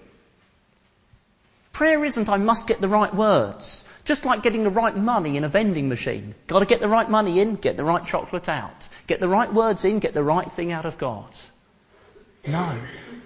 Prayer 1.72 2.04
isn't 2.04 2.28
I 2.28 2.36
must 2.36 2.68
get 2.68 2.80
the 2.80 2.88
right 2.88 3.14
words. 3.14 3.88
Just 4.04 4.24
like 4.24 4.42
getting 4.42 4.64
the 4.64 4.70
right 4.70 4.96
money 4.96 5.36
in 5.36 5.44
a 5.44 5.48
vending 5.48 5.88
machine. 5.88 6.34
Got 6.46 6.60
to 6.60 6.66
get 6.66 6.80
the 6.80 6.88
right 6.88 7.08
money 7.08 7.40
in, 7.40 7.54
get 7.54 7.76
the 7.76 7.84
right 7.84 8.04
chocolate 8.04 8.48
out. 8.48 8.88
Get 9.06 9.20
the 9.20 9.28
right 9.28 9.52
words 9.52 9.84
in, 9.84 9.98
get 9.98 10.12
the 10.12 10.24
right 10.24 10.50
thing 10.50 10.72
out 10.72 10.84
of 10.84 10.98
God. 10.98 11.30
No. 12.46 12.76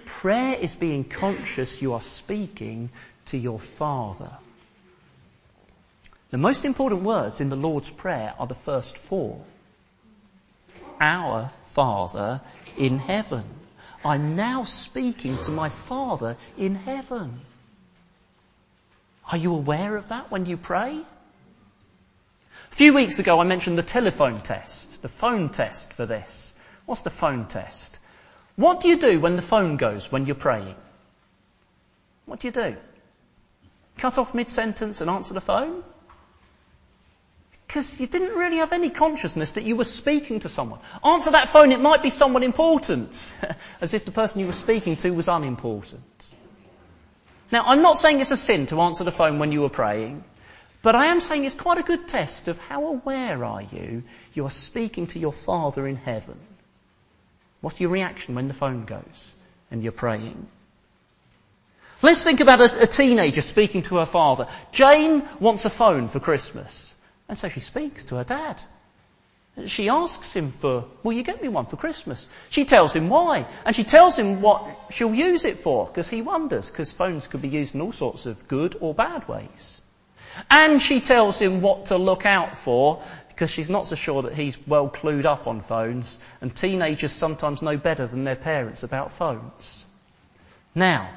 Prayer 0.05 0.57
is 0.59 0.75
being 0.75 1.03
conscious 1.03 1.81
you 1.81 1.93
are 1.93 2.01
speaking 2.01 2.89
to 3.25 3.37
your 3.37 3.59
Father. 3.59 4.31
The 6.29 6.37
most 6.37 6.65
important 6.65 7.03
words 7.03 7.41
in 7.41 7.49
the 7.49 7.55
Lord's 7.55 7.89
Prayer 7.89 8.33
are 8.37 8.47
the 8.47 8.55
first 8.55 8.97
four. 8.97 9.41
Our 11.01 11.51
Father 11.71 12.41
in 12.77 12.99
heaven. 12.99 13.43
I'm 14.05 14.35
now 14.35 14.63
speaking 14.63 15.37
to 15.43 15.51
my 15.51 15.69
Father 15.69 16.37
in 16.57 16.75
heaven. 16.75 17.41
Are 19.31 19.37
you 19.37 19.53
aware 19.53 19.95
of 19.97 20.09
that 20.09 20.31
when 20.31 20.45
you 20.45 20.57
pray? 20.57 21.01
A 22.71 22.75
few 22.75 22.93
weeks 22.93 23.19
ago 23.19 23.39
I 23.39 23.43
mentioned 23.43 23.77
the 23.77 23.83
telephone 23.83 24.41
test, 24.41 25.01
the 25.01 25.09
phone 25.09 25.49
test 25.49 25.93
for 25.93 26.05
this. 26.05 26.55
What's 26.85 27.01
the 27.01 27.09
phone 27.09 27.45
test? 27.45 27.99
What 28.55 28.79
do 28.79 28.87
you 28.87 28.97
do 28.97 29.19
when 29.19 29.35
the 29.35 29.41
phone 29.41 29.77
goes 29.77 30.11
when 30.11 30.25
you're 30.25 30.35
praying? 30.35 30.75
What 32.25 32.39
do 32.39 32.47
you 32.47 32.51
do? 32.51 32.77
Cut 33.97 34.17
off 34.17 34.33
mid-sentence 34.33 35.01
and 35.01 35.09
answer 35.09 35.33
the 35.33 35.41
phone? 35.41 35.83
Because 37.67 37.99
you 37.99 38.07
didn't 38.07 38.37
really 38.37 38.57
have 38.57 38.71
any 38.71 38.89
consciousness 38.89 39.51
that 39.53 39.63
you 39.63 39.75
were 39.75 39.83
speaking 39.83 40.39
to 40.41 40.49
someone. 40.49 40.79
Answer 41.03 41.31
that 41.31 41.49
phone, 41.49 41.71
it 41.71 41.81
might 41.81 42.01
be 42.01 42.09
someone 42.09 42.43
important. 42.43 43.37
As 43.81 43.93
if 43.93 44.05
the 44.05 44.11
person 44.11 44.39
you 44.39 44.47
were 44.47 44.53
speaking 44.53 44.95
to 44.97 45.09
was 45.11 45.27
unimportant. 45.27 46.35
Now, 47.51 47.63
I'm 47.65 47.81
not 47.81 47.97
saying 47.97 48.19
it's 48.19 48.31
a 48.31 48.37
sin 48.37 48.65
to 48.67 48.81
answer 48.81 49.03
the 49.03 49.11
phone 49.11 49.39
when 49.39 49.51
you 49.51 49.61
were 49.61 49.69
praying, 49.69 50.23
but 50.81 50.95
I 50.95 51.07
am 51.07 51.21
saying 51.21 51.45
it's 51.45 51.55
quite 51.55 51.77
a 51.77 51.83
good 51.83 52.07
test 52.07 52.47
of 52.47 52.57
how 52.57 52.87
aware 52.87 53.43
are 53.43 53.61
you 53.61 54.03
you 54.33 54.45
are 54.45 54.51
speaking 54.51 55.07
to 55.07 55.19
your 55.19 55.33
Father 55.33 55.87
in 55.87 55.95
heaven. 55.95 56.37
What's 57.61 57.81
your 57.81 57.89
reaction 57.89 58.35
when 58.35 58.47
the 58.47 58.53
phone 58.53 58.85
goes 58.85 59.35
and 59.71 59.81
you're 59.81 59.91
praying? 59.91 60.47
Let's 62.01 62.23
think 62.23 62.41
about 62.41 62.61
a, 62.61 62.83
a 62.83 62.87
teenager 62.87 63.41
speaking 63.41 63.81
to 63.83 63.97
her 63.97 64.05
father. 64.05 64.47
Jane 64.71 65.27
wants 65.39 65.65
a 65.65 65.69
phone 65.69 66.07
for 66.07 66.19
Christmas. 66.19 66.95
And 67.27 67.37
so 67.37 67.49
she 67.49 67.59
speaks 67.59 68.05
to 68.05 68.17
her 68.17 68.23
dad. 68.23 68.61
She 69.65 69.89
asks 69.89 70.35
him 70.35 70.51
for, 70.51 70.85
will 71.01 71.13
you 71.13 71.23
get 71.23 71.41
me 71.41 71.47
one 71.47 71.65
for 71.65 71.77
Christmas? 71.77 72.29
She 72.49 72.65
tells 72.65 72.95
him 72.95 73.09
why. 73.09 73.45
And 73.65 73.75
she 73.75 73.83
tells 73.83 74.17
him 74.17 74.41
what 74.41 74.63
she'll 74.91 75.15
use 75.15 75.45
it 75.45 75.57
for, 75.57 75.87
because 75.87 76.09
he 76.09 76.21
wonders, 76.21 76.69
because 76.69 76.91
phones 76.91 77.27
could 77.27 77.41
be 77.41 77.47
used 77.47 77.73
in 77.73 77.81
all 77.81 77.91
sorts 77.91 78.27
of 78.27 78.47
good 78.47 78.75
or 78.79 78.93
bad 78.93 79.27
ways. 79.27 79.81
And 80.51 80.79
she 80.79 80.99
tells 80.99 81.41
him 81.41 81.61
what 81.61 81.87
to 81.87 81.97
look 81.97 82.25
out 82.25 82.57
for, 82.57 83.01
because 83.29 83.49
she's 83.49 83.69
not 83.69 83.87
so 83.87 83.95
sure 83.95 84.21
that 84.23 84.33
he's 84.33 84.59
well 84.67 84.89
clued 84.89 85.25
up 85.25 85.47
on 85.47 85.61
phones, 85.61 86.19
and 86.39 86.55
teenagers 86.55 87.11
sometimes 87.11 87.63
know 87.63 87.77
better 87.77 88.05
than 88.05 88.25
their 88.25 88.35
parents 88.35 88.83
about 88.83 89.11
phones. 89.11 89.87
Now, 90.75 91.09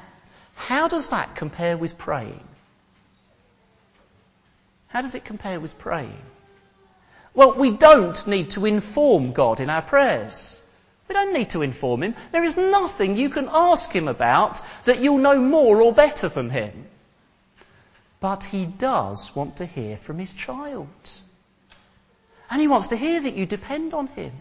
how 0.55 0.87
does 0.87 1.11
that 1.11 1.35
compare 1.35 1.77
with 1.77 1.97
praying? 1.99 2.43
How 4.87 5.01
does 5.01 5.13
it 5.13 5.25
compare 5.25 5.59
with 5.59 5.77
praying? 5.77 6.21
Well, 7.33 7.53
we 7.53 7.71
don't 7.71 8.27
need 8.27 8.51
to 8.51 8.65
inform 8.65 9.31
God 9.31 9.59
in 9.59 9.69
our 9.69 9.81
prayers. 9.81 10.61
We 11.07 11.13
don't 11.13 11.33
need 11.33 11.51
to 11.51 11.61
inform 11.61 12.03
Him. 12.03 12.15
There 12.31 12.43
is 12.43 12.57
nothing 12.57 13.15
you 13.15 13.29
can 13.29 13.49
ask 13.51 13.91
Him 13.91 14.07
about 14.07 14.61
that 14.85 14.99
you'll 14.99 15.17
know 15.17 15.39
more 15.39 15.81
or 15.81 15.93
better 15.93 16.27
than 16.27 16.49
Him. 16.49 16.85
But 18.19 18.43
He 18.43 18.65
does 18.65 19.35
want 19.35 19.57
to 19.57 19.65
hear 19.65 19.97
from 19.97 20.19
His 20.19 20.33
child. 20.33 21.11
And 22.49 22.59
He 22.59 22.67
wants 22.67 22.87
to 22.87 22.97
hear 22.97 23.21
that 23.21 23.33
you 23.33 23.45
depend 23.45 23.93
on 23.93 24.07
Him. 24.07 24.33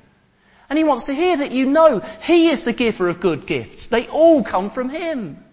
And 0.68 0.76
He 0.76 0.84
wants 0.84 1.04
to 1.04 1.14
hear 1.14 1.36
that 1.36 1.52
you 1.52 1.66
know 1.66 2.00
He 2.22 2.48
is 2.48 2.64
the 2.64 2.72
giver 2.72 3.08
of 3.08 3.20
good 3.20 3.46
gifts. 3.46 3.86
They 3.86 4.08
all 4.08 4.42
come 4.42 4.68
from 4.68 4.88
Him. 4.88 5.44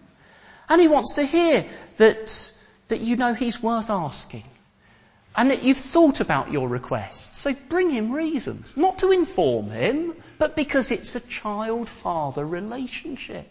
And 0.68 0.80
He 0.80 0.88
wants 0.88 1.14
to 1.14 1.22
hear 1.24 1.64
that, 1.98 2.52
that 2.88 3.00
you 3.00 3.14
know 3.16 3.32
He's 3.32 3.62
worth 3.62 3.90
asking 3.90 4.44
and 5.38 5.52
that 5.52 5.62
you've 5.62 5.76
thought 5.76 6.18
about 6.18 6.50
your 6.50 6.68
request. 6.68 7.36
So 7.36 7.54
bring 7.68 7.90
him 7.90 8.10
reasons, 8.10 8.76
not 8.76 8.98
to 8.98 9.12
inform 9.12 9.70
him, 9.70 10.14
but 10.36 10.56
because 10.56 10.90
it's 10.90 11.14
a 11.14 11.20
child-father 11.20 12.44
relationship. 12.44 13.48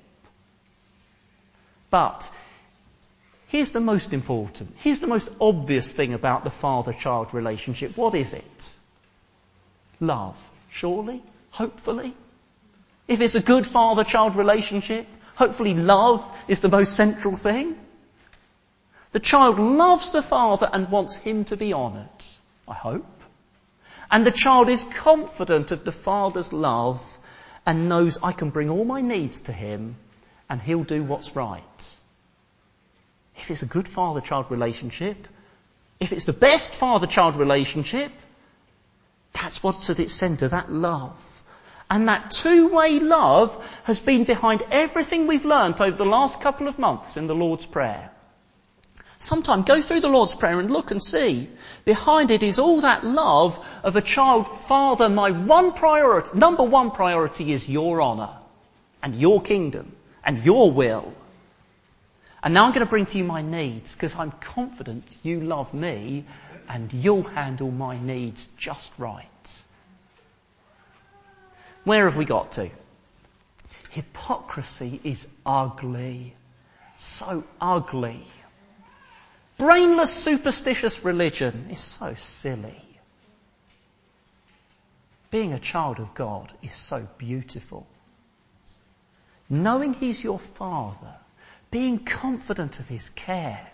But 1.89 2.30
here's 3.47 3.71
the 3.71 3.80
most 3.80 4.12
important, 4.12 4.76
here's 4.80 5.00
the 5.00 5.08
most 5.08 5.30
obvious 5.39 5.93
thing 5.93 6.13
about 6.13 6.43
the 6.43 6.50
father-child 6.50 7.34
relationship. 7.34 7.95
What 7.95 8.15
is 8.15 8.34
it? 8.34 8.76
Love, 10.02 10.38
surely, 10.69 11.23
hopefully. 11.52 12.13
If 13.08 13.21
it's 13.21 13.36
a 13.36 13.39
good 13.39 13.65
father-child 13.65 14.36
relationship, 14.36 15.08
hopefully 15.36 15.73
love 15.73 16.21
is 16.50 16.60
the 16.60 16.67
most 16.67 16.97
central 16.97 17.38
thing. 17.38 17.78
The 19.17 19.23
child 19.23 19.58
loves 19.58 20.12
the 20.12 20.21
father 20.21 20.69
and 20.71 20.91
wants 20.91 21.15
him 21.15 21.43
to 21.45 21.58
be 21.58 21.73
honoured, 21.73 22.23
I 22.67 22.75
hope. 22.75 23.23
And 24.12 24.23
the 24.23 24.30
child 24.30 24.69
is 24.69 24.84
confident 24.84 25.71
of 25.71 25.84
the 25.84 25.91
father's 25.91 26.53
love 26.53 27.01
and 27.65 27.89
knows 27.89 28.19
I 28.21 28.32
can 28.32 28.51
bring 28.51 28.69
all 28.69 28.86
my 28.86 29.01
needs 29.01 29.41
to 29.49 29.51
him 29.51 29.95
and 30.47 30.62
he'll 30.62 30.84
do 30.84 31.03
what's 31.03 31.36
right. 31.36 31.97
If 33.38 33.49
it's 33.49 33.63
a 33.63 33.65
good 33.65 33.88
father-child 33.88 34.51
relationship, 34.51 35.27
if 35.99 36.13
it's 36.13 36.25
the 36.25 36.32
best 36.34 36.75
father-child 36.75 37.38
relationship, 37.38 38.12
that's 39.34 39.63
what's 39.63 39.89
at 39.89 39.99
its 39.99 40.13
centre, 40.13 40.49
that 40.49 40.71
love. 40.71 41.41
And 41.89 42.08
that 42.08 42.30
two-way 42.30 42.99
love 42.99 43.58
has 43.86 43.99
been 43.99 44.25
behind 44.25 44.62
everything 44.69 45.25
we've 45.25 45.43
learnt 45.43 45.82
over 45.82 45.97
the 45.97 46.06
last 46.06 46.39
couple 46.39 46.67
of 46.67 46.77
months 46.77 47.17
in 47.17 47.25
the 47.25 47.34
Lord's 47.34 47.65
Prayer. 47.65 48.12
Sometime 49.19 49.63
go 49.63 49.82
through 49.82 50.01
the 50.01 50.10
Lord's 50.10 50.36
Prayer 50.36 50.60
and 50.60 50.69
look 50.69 50.91
and 50.91 51.01
see. 51.01 51.49
Behind 51.86 52.30
it 52.30 52.43
is 52.43 52.60
all 52.60 52.82
that 52.82 53.03
love 53.03 53.65
of 53.84 53.95
a 53.95 54.01
child, 54.01 54.47
Father, 54.58 55.10
my 55.10 55.32
one 55.32 55.73
priority, 55.73 56.38
number 56.38 56.63
one 56.63 56.91
priority 56.91 57.51
is 57.51 57.67
your 57.67 58.01
honour 58.01 58.34
and 59.01 59.15
your 59.15 59.41
kingdom 59.41 59.95
and 60.23 60.43
your 60.45 60.71
will. 60.71 61.13
And 62.43 62.53
now 62.53 62.65
I'm 62.65 62.71
going 62.71 62.86
to 62.86 62.89
bring 62.89 63.08
to 63.08 63.17
you 63.17 63.23
my 63.23 63.41
needs 63.41 63.93
because 63.93 64.15
I'm 64.15 64.32
confident 64.32 65.03
you 65.23 65.41
love 65.41 65.73
me 65.73 66.25
and 66.69 66.93
you'll 66.93 67.23
handle 67.23 67.71
my 67.71 67.97
needs 67.97 68.47
just 68.58 68.93
right. 68.99 69.25
Where 71.86 72.06
have 72.06 72.17
we 72.17 72.25
got 72.25 72.51
to? 72.53 72.69
Hypocrisy 73.89 74.99
is 75.03 75.27
ugly. 75.45 76.36
So 76.97 77.43
ugly. 77.60 78.23
Brainless, 79.57 80.13
superstitious 80.13 81.03
religion 81.03 81.67
is 81.71 81.79
so 81.79 82.13
silly. 82.13 82.81
Being 85.31 85.53
a 85.53 85.59
child 85.59 85.99
of 85.99 86.13
God 86.13 86.53
is 86.61 86.73
so 86.73 87.07
beautiful. 87.17 87.87
Knowing 89.49 89.93
He's 89.93 90.23
your 90.23 90.39
Father, 90.39 91.13
being 91.71 91.99
confident 91.99 92.79
of 92.79 92.87
His 92.87 93.09
care, 93.09 93.67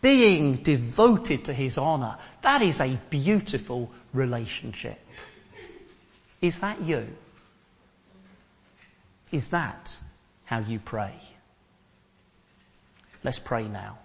being 0.00 0.56
devoted 0.56 1.44
to 1.44 1.52
His 1.52 1.76
honour, 1.76 2.16
that 2.42 2.62
is 2.62 2.80
a 2.80 2.98
beautiful 3.10 3.90
relationship. 4.14 4.98
Is 6.40 6.60
that 6.60 6.80
you? 6.80 7.06
Is 9.30 9.50
that 9.50 9.98
how 10.46 10.60
you 10.60 10.78
pray? 10.78 11.12
Let's 13.22 13.38
pray 13.38 13.68
now. 13.68 13.98